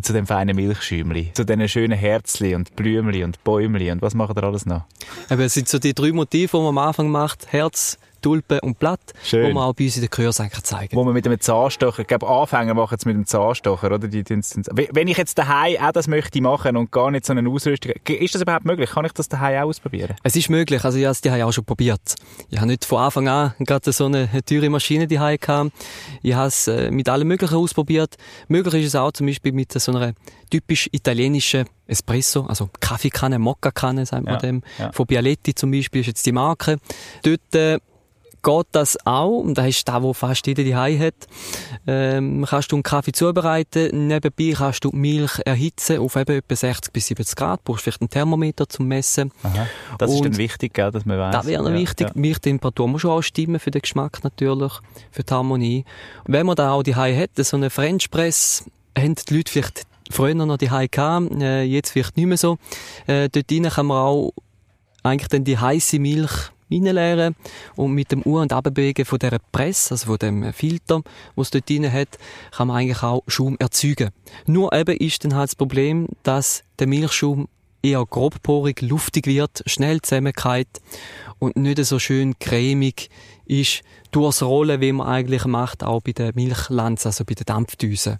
zu 0.00 0.14
dem 0.14 0.26
feinen 0.26 0.56
Milchschäumli, 0.56 1.32
zu 1.34 1.44
diesen 1.44 1.68
schönen 1.68 1.98
Herzli 1.98 2.54
und 2.54 2.74
Blümli 2.74 3.24
und 3.24 3.44
Bäumli 3.44 3.90
und 3.90 4.00
was 4.00 4.14
macht 4.14 4.36
ihr 4.36 4.42
alles 4.42 4.64
noch? 4.64 4.84
Eben, 5.30 5.42
es 5.42 5.52
sind 5.52 5.68
so 5.68 5.78
die 5.78 5.92
drei 5.92 6.12
Motive, 6.12 6.56
die 6.56 6.56
man 6.56 6.68
am 6.68 6.78
Anfang 6.78 7.10
macht. 7.10 7.52
Herz, 7.52 7.98
Tulpe 8.22 8.60
und 8.62 8.78
Blatt, 8.78 9.00
Schön. 9.22 9.46
die 9.48 9.52
man 9.52 9.64
auch 9.64 9.74
bei 9.74 9.84
uns 9.84 9.96
in 9.96 10.02
den 10.02 10.10
Kursen 10.10 10.42
eigentlich 10.44 10.62
zeigen. 10.62 10.96
Wo 10.96 11.04
man 11.04 11.12
mit 11.14 11.26
einem 11.26 11.40
Zahnstocher, 11.40 12.00
ich 12.02 12.08
glaube 12.08 12.26
Anfänger 12.28 12.74
machen 12.74 12.96
es 12.98 13.04
mit 13.04 13.14
dem 13.14 13.26
Zahnstocher, 13.26 13.88
oder? 13.88 13.98
Die, 13.98 14.22
die, 14.22 14.22
die, 14.24 14.40
wenn 14.92 15.08
ich 15.08 15.18
jetzt 15.18 15.36
daheim 15.38 15.76
auch 15.82 15.92
das 15.92 16.08
möchte 16.08 16.40
machen 16.40 16.76
und 16.76 16.90
gar 16.90 17.10
nicht 17.10 17.26
so 17.26 17.32
eine 17.34 17.48
Ausrüstung, 17.48 17.92
ist 18.08 18.34
das 18.34 18.42
überhaupt 18.42 18.64
möglich? 18.64 18.90
Kann 18.90 19.04
ich 19.04 19.12
das 19.12 19.28
daheim 19.28 19.62
auch 19.62 19.68
ausprobieren? 19.68 20.16
Es 20.22 20.36
ist 20.36 20.48
möglich, 20.48 20.84
also 20.84 20.96
ich 20.98 21.04
habe 21.04 21.12
es 21.12 21.20
die 21.20 21.30
auch 21.30 21.52
schon 21.52 21.64
probiert. 21.64 22.14
Ich 22.48 22.58
habe 22.58 22.68
nicht 22.68 22.84
von 22.84 22.98
Anfang 22.98 23.28
an 23.28 23.54
gerade 23.58 23.92
so 23.92 24.06
eine 24.06 24.28
teure 24.44 24.70
Maschine 24.70 25.06
die 25.06 25.16
gehabt. 25.16 25.72
Ich 26.22 26.34
habe 26.34 26.48
es 26.48 26.68
äh, 26.68 26.90
mit 26.90 27.08
allem 27.08 27.28
Möglichen 27.28 27.56
ausprobiert. 27.56 28.16
Möglich 28.48 28.82
ist 28.82 28.88
es 28.88 28.94
auch 28.94 29.12
zum 29.12 29.26
Beispiel 29.26 29.52
mit 29.52 29.72
so 29.72 29.92
einer 29.92 30.12
typisch 30.50 30.88
italienischen 30.92 31.64
Espresso, 31.86 32.44
also 32.46 32.68
Kaffeekanne, 32.80 33.38
Mokka-Kanne, 33.38 34.06
sagt 34.06 34.24
man 34.24 34.34
Ja, 34.34 34.40
dem. 34.40 34.62
ja. 34.78 34.92
Von 34.92 35.06
Bialetti 35.06 35.54
zum 35.54 35.70
Beispiel 35.70 36.02
ist 36.02 36.06
jetzt 36.08 36.26
die 36.26 36.32
Marke. 36.32 36.78
Dort 37.22 37.54
äh, 37.54 37.78
geht 38.42 38.66
das 38.72 38.98
auch, 39.06 39.38
und 39.38 39.54
das 39.54 39.68
ist 39.68 39.88
das, 39.88 40.02
was 40.02 40.18
fast 40.18 40.46
jeder 40.46 40.64
die 40.64 40.74
hat. 40.74 41.14
Ähm, 41.86 42.44
kannst 42.48 42.72
du 42.72 42.76
einen 42.76 42.82
Kaffee 42.82 43.12
zubereiten, 43.12 44.08
nebenbei 44.08 44.54
kannst 44.56 44.84
du 44.84 44.90
die 44.90 44.96
Milch 44.96 45.40
erhitzen 45.44 45.98
auf 45.98 46.16
eben 46.16 46.38
etwa 46.38 46.56
60 46.56 46.92
bis 46.92 47.06
70 47.06 47.36
Grad, 47.36 47.64
brauchst 47.64 47.84
vielleicht 47.84 48.00
einen 48.00 48.10
Thermometer 48.10 48.68
zum 48.68 48.88
Messen. 48.88 49.32
Aha. 49.42 49.66
Das 49.98 50.10
ist 50.10 50.18
Und 50.18 50.24
dann 50.26 50.36
wichtig, 50.36 50.74
gell, 50.74 50.90
dass 50.90 51.04
man 51.04 51.18
weiß. 51.18 51.32
Das 51.32 51.46
wäre 51.46 51.62
noch 51.62 51.72
wichtig. 51.72 52.08
Ja. 52.08 52.12
Milchtemperatur 52.14 52.88
muss 52.88 53.04
auch 53.04 53.22
stimmen 53.22 53.60
für 53.60 53.70
den 53.70 53.82
Geschmack 53.82 54.24
natürlich, 54.24 54.72
für 55.10 55.22
die 55.22 55.32
Harmonie. 55.32 55.84
Und 56.24 56.34
wenn 56.34 56.46
man 56.46 56.56
da 56.56 56.72
auch 56.72 56.82
die 56.82 56.94
hat, 56.94 57.30
so 57.36 57.56
eine 57.56 57.70
French 57.70 58.10
Press, 58.10 58.64
haben 58.96 59.14
die 59.14 59.34
Leute 59.34 59.52
vielleicht 59.52 59.86
früher 60.10 60.34
noch 60.34 60.56
die 60.56 60.68
gehabt, 60.68 61.32
äh, 61.40 61.62
jetzt 61.62 61.90
vielleicht 61.90 62.16
nicht 62.16 62.26
mehr 62.26 62.36
so. 62.36 62.58
Äh, 63.06 63.28
dort 63.28 63.50
rein 63.50 63.62
kann 63.64 63.86
man 63.86 63.98
auch 63.98 64.32
eigentlich 65.02 65.28
dann 65.28 65.44
die 65.44 65.58
heiße 65.58 65.98
Milch 65.98 66.50
reinleeren 66.72 67.36
und 67.76 67.92
mit 67.92 68.12
dem 68.12 68.22
U- 68.24 68.38
und 68.38 68.52
Abbewegen 68.52 69.04
von 69.04 69.18
dieser 69.18 69.38
Presse, 69.52 69.92
also 69.92 70.06
von 70.06 70.18
dem 70.18 70.52
Filter, 70.52 71.02
was 71.36 71.50
dort 71.50 71.68
drin 71.68 71.90
hat, 71.90 72.18
kann 72.50 72.68
man 72.68 72.78
eigentlich 72.78 73.02
auch 73.02 73.22
Schaum 73.26 73.56
erzeugen. 73.58 74.10
Nur 74.46 74.72
eben 74.72 74.96
ist 74.96 75.24
dann 75.24 75.34
halt 75.34 75.50
das 75.50 75.56
Problem, 75.56 76.08
dass 76.22 76.64
der 76.78 76.86
Milchschaum 76.86 77.48
eher 77.82 78.04
grobporig, 78.06 78.80
luftig 78.80 79.26
wird, 79.26 79.62
schnell 79.66 80.00
zusammengeht 80.00 80.80
und 81.38 81.56
nicht 81.56 81.84
so 81.84 81.98
schön 81.98 82.38
cremig 82.38 83.10
ist 83.44 83.82
durchs 84.12 84.42
Rollen, 84.42 84.80
wie 84.80 84.92
man 84.92 85.08
eigentlich 85.08 85.44
macht, 85.46 85.82
auch 85.82 86.00
bei 86.02 86.12
der 86.12 86.32
Milchlanze, 86.34 87.08
also 87.08 87.24
bei 87.24 87.34
den 87.34 87.44
Dampfdüsen. 87.46 88.18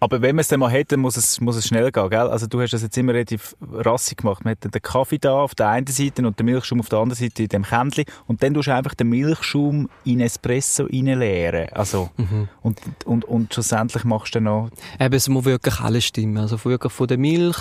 Aber 0.00 0.20
wenn 0.20 0.36
man 0.36 0.40
es 0.40 0.48
dann 0.48 0.60
mal 0.60 0.70
hätte, 0.70 0.96
muss 0.96 1.16
es, 1.16 1.40
muss 1.40 1.56
es 1.56 1.66
schnell 1.66 1.90
gehen, 1.90 2.10
gell? 2.10 2.28
Also 2.28 2.46
du 2.46 2.60
hast 2.60 2.72
das 2.72 2.82
jetzt 2.82 2.98
immer 2.98 3.14
relativ 3.14 3.56
rassig 3.72 4.18
gemacht. 4.18 4.44
Man 4.44 4.52
hat 4.52 4.64
den 4.64 4.82
Kaffee 4.82 5.18
da 5.18 5.34
auf 5.34 5.54
der 5.54 5.68
einen 5.68 5.86
Seite 5.86 6.26
und 6.26 6.38
den 6.38 6.46
Milchschaum 6.46 6.80
auf 6.80 6.88
der 6.88 6.98
anderen 6.98 7.18
Seite 7.18 7.44
in 7.44 7.48
dem 7.48 7.62
Kännchen 7.62 8.04
und 8.26 8.42
dann 8.42 8.52
tust 8.52 8.68
du 8.68 8.74
einfach 8.74 8.94
den 8.94 9.08
Milchschaum 9.08 9.88
in 10.04 10.20
Espresso 10.20 10.84
reinleeren. 10.84 11.68
Also, 11.72 12.10
mhm. 12.16 12.48
und, 12.62 12.80
und, 13.06 13.24
und 13.24 13.54
schlussendlich 13.54 14.04
machst 14.04 14.34
du 14.34 14.40
dann 14.40 14.44
noch... 14.44 14.70
Eben, 15.00 15.14
es 15.14 15.28
muss 15.28 15.44
wirklich 15.46 15.80
alles 15.80 16.04
stimmen. 16.04 16.38
Also 16.38 16.62
wirklich 16.64 16.92
von 16.92 17.06
der 17.06 17.18
Milch 17.18 17.56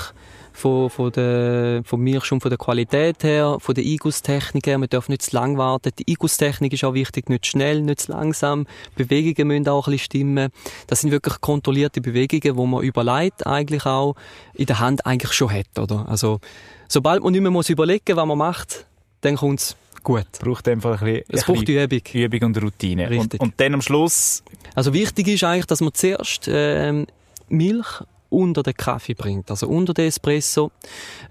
von, 0.54 0.90
von 0.90 1.12
der, 1.12 1.82
von 1.84 2.00
mir 2.00 2.22
schon 2.22 2.40
von 2.40 2.50
der 2.50 2.58
Qualität 2.58 3.24
her, 3.24 3.58
von 3.60 3.76
der 3.76 3.84
Eingusstechnik 3.84 4.68
her. 4.68 4.78
Man 4.78 4.90
darf 4.90 5.10
nicht 5.10 5.24
zu 5.24 5.36
lang 5.36 5.58
warten. 5.58 5.92
Die 6.00 6.12
Eingusstechnik 6.12 6.72
ist 6.74 6.84
auch 6.84 6.94
wichtig, 6.94 7.30
nicht 7.30 7.46
schnell, 7.46 7.82
nicht 7.82 8.02
zu 8.02 8.12
langsam. 8.12 8.66
Bewegungen 8.96 9.48
müssen 9.48 9.68
auch 9.68 9.88
ein 9.88 9.92
bisschen 9.92 10.06
stimmen. 10.06 10.50
Das 10.88 11.02
sind 11.02 11.12
wirklich 11.12 11.42
kontrollierte 11.42 12.00
Bewegungen, 12.00 12.56
wo 12.56 12.66
man 12.66 12.84
überlegt 12.84 13.46
eigentlich 13.46 13.86
auch 13.86 14.16
in 14.54 14.68
der 14.68 14.80
Hand 14.80 15.06
eigentlich 15.06 15.34
schon 15.34 15.52
hat, 15.52 15.78
oder? 15.80 16.08
Also, 16.08 16.40
sobald 16.88 17.24
man 17.24 17.34
nicht 17.34 17.42
mehr 17.42 17.52
muss 17.52 17.70
überlegen, 17.70 18.16
was 18.16 18.26
man 18.26 18.38
macht, 18.38 18.86
dann 19.22 19.36
kommt's 19.36 19.76
gut. 20.04 20.28
Braucht 20.40 20.68
einfach 20.68 21.02
ein 21.02 21.14
bisschen, 21.14 21.26
es 21.30 21.44
braucht 21.46 21.68
Übung. 21.68 22.02
Übung 22.14 22.44
und 22.44 22.62
Routine. 22.62 23.10
Richtig. 23.10 23.42
Und, 23.42 23.48
und 23.48 23.54
dann 23.60 23.74
am 23.74 23.82
Schluss? 23.82 24.44
Also 24.76 24.94
wichtig 24.94 25.28
ist 25.28 25.44
eigentlich, 25.44 25.66
dass 25.66 25.82
man 25.82 25.94
zuerst 25.94 26.48
äh, 26.48 27.06
Milch 27.50 28.04
unter 28.34 28.64
den 28.64 28.74
Kaffee 28.74 29.14
bringt, 29.14 29.50
also 29.50 29.68
unter 29.68 29.94
den 29.94 30.08
Espresso. 30.08 30.72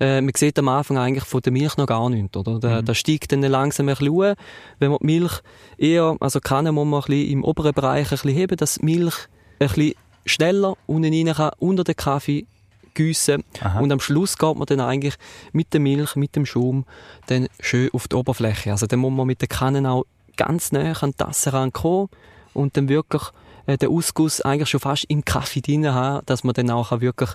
Äh, 0.00 0.20
man 0.20 0.32
sieht 0.36 0.58
am 0.58 0.68
Anfang 0.68 0.98
eigentlich 0.98 1.24
von 1.24 1.42
der 1.42 1.52
Milch 1.52 1.76
noch 1.76 1.86
gar 1.86 2.08
nichts, 2.08 2.36
oder? 2.36 2.58
Da, 2.58 2.80
mhm. 2.80 2.84
da 2.84 2.94
steigt 2.94 3.32
dann 3.32 3.42
langsam 3.42 3.88
ein 3.88 3.94
bisschen 3.96 4.12
hoch. 4.12 4.34
Wenn 4.78 4.90
man 4.90 4.98
die 5.00 5.06
Milch 5.06 5.40
eher, 5.76 6.16
also 6.20 6.40
kann 6.40 6.64
man 6.72 6.78
ein 6.78 7.00
bisschen 7.00 7.28
im 7.28 7.44
oberen 7.44 7.74
Bereich 7.74 8.06
ein 8.06 8.10
bisschen 8.10 8.30
heben, 8.30 8.56
dass 8.56 8.76
die 8.76 8.84
Milch 8.84 9.14
ein 9.58 9.68
bisschen 9.68 9.94
schneller 10.24 10.74
unten 10.86 11.12
rein 11.12 11.34
kann, 11.34 11.50
unter 11.58 11.84
den 11.84 11.96
Kaffee 11.96 12.46
gießen 12.94 13.42
und 13.80 13.90
am 13.90 14.00
Schluss 14.00 14.36
geht 14.36 14.56
man 14.56 14.66
dann 14.66 14.80
eigentlich 14.80 15.14
mit 15.52 15.72
der 15.72 15.80
Milch, 15.80 16.14
mit 16.14 16.36
dem 16.36 16.44
Schaum 16.44 16.84
dann 17.26 17.48
schön 17.58 17.88
auf 17.92 18.06
die 18.06 18.16
Oberfläche. 18.16 18.70
Also 18.70 18.86
dann 18.86 19.00
muss 19.00 19.12
man 19.12 19.26
mit 19.26 19.40
der 19.40 19.48
Kanne 19.48 19.90
auch 19.90 20.04
ganz 20.36 20.72
nah 20.72 20.92
an 20.92 21.12
die 21.12 21.16
Tasse 21.16 21.52
rankommen 21.54 22.08
und 22.52 22.76
dann 22.76 22.88
wirklich 22.88 23.22
äh, 23.66 23.78
den 23.78 23.90
Ausguss 23.90 24.40
eigentlich 24.40 24.68
schon 24.68 24.80
fast 24.80 25.04
im 25.08 25.24
Kaffee 25.24 25.60
drin 25.60 25.92
haben, 25.92 26.24
dass 26.26 26.44
man 26.44 26.54
dann 26.54 26.70
auch 26.70 27.00
wirklich 27.00 27.30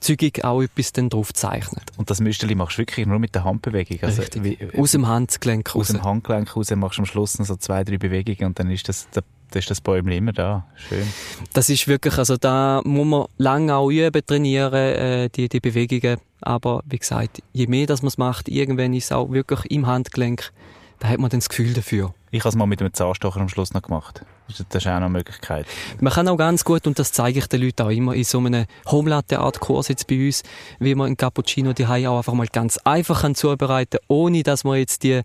zügig 0.00 0.44
auch 0.44 0.62
etwas 0.62 0.92
dann 0.92 1.08
drauf 1.08 1.32
zeichnet. 1.32 1.84
Und 1.96 2.10
das 2.10 2.20
Müsterli 2.20 2.54
machst 2.54 2.76
du 2.76 2.82
wirklich 2.82 3.06
nur 3.06 3.18
mit 3.18 3.34
der 3.34 3.44
Handbewegung? 3.44 3.98
Also 4.02 4.22
wie, 4.42 4.58
aus 4.76 4.92
dem 4.92 5.06
Handgelenk 5.08 5.74
raus. 5.74 5.90
Aus 5.90 5.96
dem 5.96 6.04
Handgelenk 6.04 6.54
raus 6.54 6.70
machst 6.70 6.98
du 6.98 7.02
am 7.02 7.06
Schluss 7.06 7.38
noch 7.38 7.46
so 7.46 7.56
zwei, 7.56 7.84
drei 7.84 7.96
Bewegungen 7.96 8.46
und 8.46 8.58
dann 8.58 8.70
ist 8.70 8.88
das, 8.88 9.08
da, 9.12 9.22
da 9.50 9.58
ist 9.58 9.70
das 9.70 9.80
Bäumchen 9.80 10.12
immer 10.12 10.32
da. 10.32 10.66
Schön. 10.74 11.06
Das 11.52 11.70
ist 11.70 11.88
wirklich, 11.88 12.18
also 12.18 12.36
da 12.36 12.82
muss 12.84 13.06
man 13.06 13.26
lange 13.38 13.74
auch 13.74 13.90
üben, 13.90 14.26
trainieren, 14.26 14.74
äh, 14.74 15.28
die, 15.30 15.48
die 15.48 15.60
Bewegungen. 15.60 16.18
Aber 16.40 16.82
wie 16.84 16.98
gesagt, 16.98 17.42
je 17.52 17.66
mehr 17.66 17.86
das 17.86 18.02
man 18.02 18.08
es 18.08 18.18
macht, 18.18 18.48
irgendwann 18.48 18.92
ist 18.92 19.04
es 19.04 19.12
auch 19.12 19.30
wirklich 19.30 19.70
im 19.70 19.86
Handgelenk, 19.86 20.52
da 20.98 21.08
hat 21.08 21.18
man 21.18 21.30
dann 21.30 21.40
das 21.40 21.48
Gefühl 21.48 21.72
dafür. 21.72 22.14
Ich 22.34 22.40
habe 22.40 22.48
es 22.48 22.56
mal 22.56 22.66
mit 22.66 22.80
einem 22.80 22.92
Zahnstocher 22.92 23.40
am 23.40 23.48
Schluss 23.48 23.74
noch 23.74 23.82
gemacht. 23.82 24.24
Das 24.48 24.58
ist 24.58 24.74
auch 24.74 24.84
noch 24.86 24.96
eine 24.96 25.08
Möglichkeit. 25.08 25.66
Man 26.00 26.12
kann 26.12 26.26
auch 26.26 26.36
ganz 26.36 26.64
gut, 26.64 26.84
und 26.84 26.98
das 26.98 27.12
zeige 27.12 27.38
ich 27.38 27.46
den 27.46 27.62
Leuten 27.62 27.82
auch 27.82 27.90
immer, 27.90 28.12
in 28.12 28.24
so 28.24 28.38
einem 28.40 28.66
Home-Latte-Art-Kurs 28.90 29.86
jetzt 29.86 30.08
bei 30.08 30.26
uns, 30.26 30.42
wie 30.80 30.96
man 30.96 31.06
einen 31.06 31.16
Cappuccino 31.16 31.72
die 31.74 31.86
auch 31.86 32.16
einfach 32.16 32.32
mal 32.32 32.48
ganz 32.48 32.78
einfach 32.78 33.20
kann 33.20 33.36
zubereiten 33.36 34.00
ohne 34.08 34.42
dass 34.42 34.64
man 34.64 34.78
jetzt 34.78 35.04
die 35.04 35.20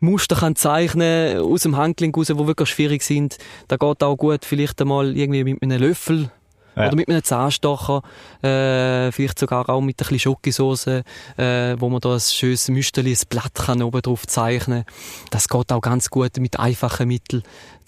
Muster 0.00 0.36
kann 0.36 0.56
zeichnen 0.56 1.38
aus 1.38 1.64
dem 1.64 1.76
Handling 1.76 2.14
raus, 2.14 2.28
die 2.28 2.46
wirklich 2.46 2.70
schwierig 2.70 3.02
sind. 3.02 3.36
Da 3.68 3.76
geht 3.76 4.02
auch 4.02 4.16
gut 4.16 4.46
vielleicht 4.46 4.80
einmal 4.80 5.14
irgendwie 5.14 5.44
mit 5.44 5.62
einem 5.62 5.82
Löffel 5.82 6.30
ja. 6.76 6.86
Oder 6.86 6.96
mit 6.96 7.08
einem 7.08 7.22
Zahnstocher, 7.22 8.02
äh, 8.42 9.10
vielleicht 9.12 9.38
sogar 9.38 9.68
auch 9.68 9.80
mit 9.80 9.96
ein 9.96 9.98
bisschen 9.98 10.18
Schokosauce, 10.18 10.86
äh, 10.86 11.76
wo 11.78 11.88
man 11.88 12.00
da 12.00 12.14
ein 12.14 12.20
schönes 12.20 12.68
Müsterli, 12.68 13.12
ein 13.12 13.28
Blatt 13.28 13.54
kann 13.54 13.82
oben 13.82 14.02
drauf 14.02 14.26
zeichnen 14.26 14.84
Das 15.30 15.48
geht 15.48 15.72
auch 15.72 15.80
ganz 15.80 16.10
gut 16.10 16.36
mit 16.38 16.58
einfachen 16.58 17.08
Mitteln, 17.08 17.42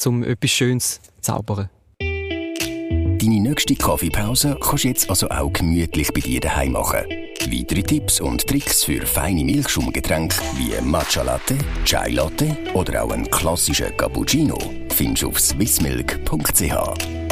um 0.07 0.23
etwas 0.25 0.51
Schönes 0.51 1.01
zu 1.03 1.11
zaubern. 1.21 1.69
Deine 2.01 3.41
nächste 3.41 3.75
Kaffeepause 3.75 4.57
kannst 4.61 4.85
du 4.85 4.89
jetzt 4.89 5.11
also 5.11 5.29
auch 5.29 5.53
gemütlich 5.53 6.13
bei 6.13 6.21
dir 6.21 6.41
daheim 6.41 6.73
machen. 6.73 7.05
Weitere 7.51 7.83
Tipps 7.83 8.21
und 8.21 8.47
Tricks 8.47 8.85
für 8.85 9.05
feine 9.05 9.45
Milchschaumgetränke 9.45 10.37
wie 10.57 10.81
Matcha 10.83 11.23
Latte, 11.23 11.59
Chai 11.85 12.11
Latte 12.11 12.57
oder 12.75 13.03
auch 13.03 13.11
einen 13.11 13.31
klassischen 13.31 13.97
Cappuccino 13.97 14.57
findest 14.99 15.23
du 15.23 15.29
auf 15.29 15.41
swissmilk.ch. 15.41 17.28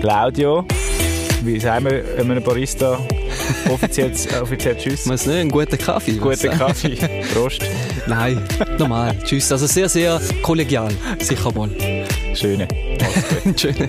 Claudio, 0.00 0.64
wie 1.42 1.58
sagen 1.58 1.86
wir 1.86 2.04
einem 2.18 2.42
Barista 2.42 2.98
offiziell, 3.70 4.12
offiziell 4.40 4.76
Tschüss? 4.76 5.06
Muss 5.06 5.26
nicht, 5.26 5.36
einen 5.36 5.50
guten 5.50 5.76
Kaffee. 5.76 6.12
Guten 6.12 6.50
Kaffee. 6.50 6.96
Prost. 7.34 7.62
Nein, 8.06 8.40
normal. 8.78 9.16
Tschüss. 9.24 9.50
Also 9.50 9.66
sehr, 9.66 9.88
sehr 9.88 10.20
kollegial. 10.42 10.90
Sicher 11.20 11.52
mal. 11.52 11.70
Schöne. 12.34 12.68
Schöne. 13.56 13.88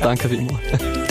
Danke 0.00 0.28
vielmals. 0.28 1.03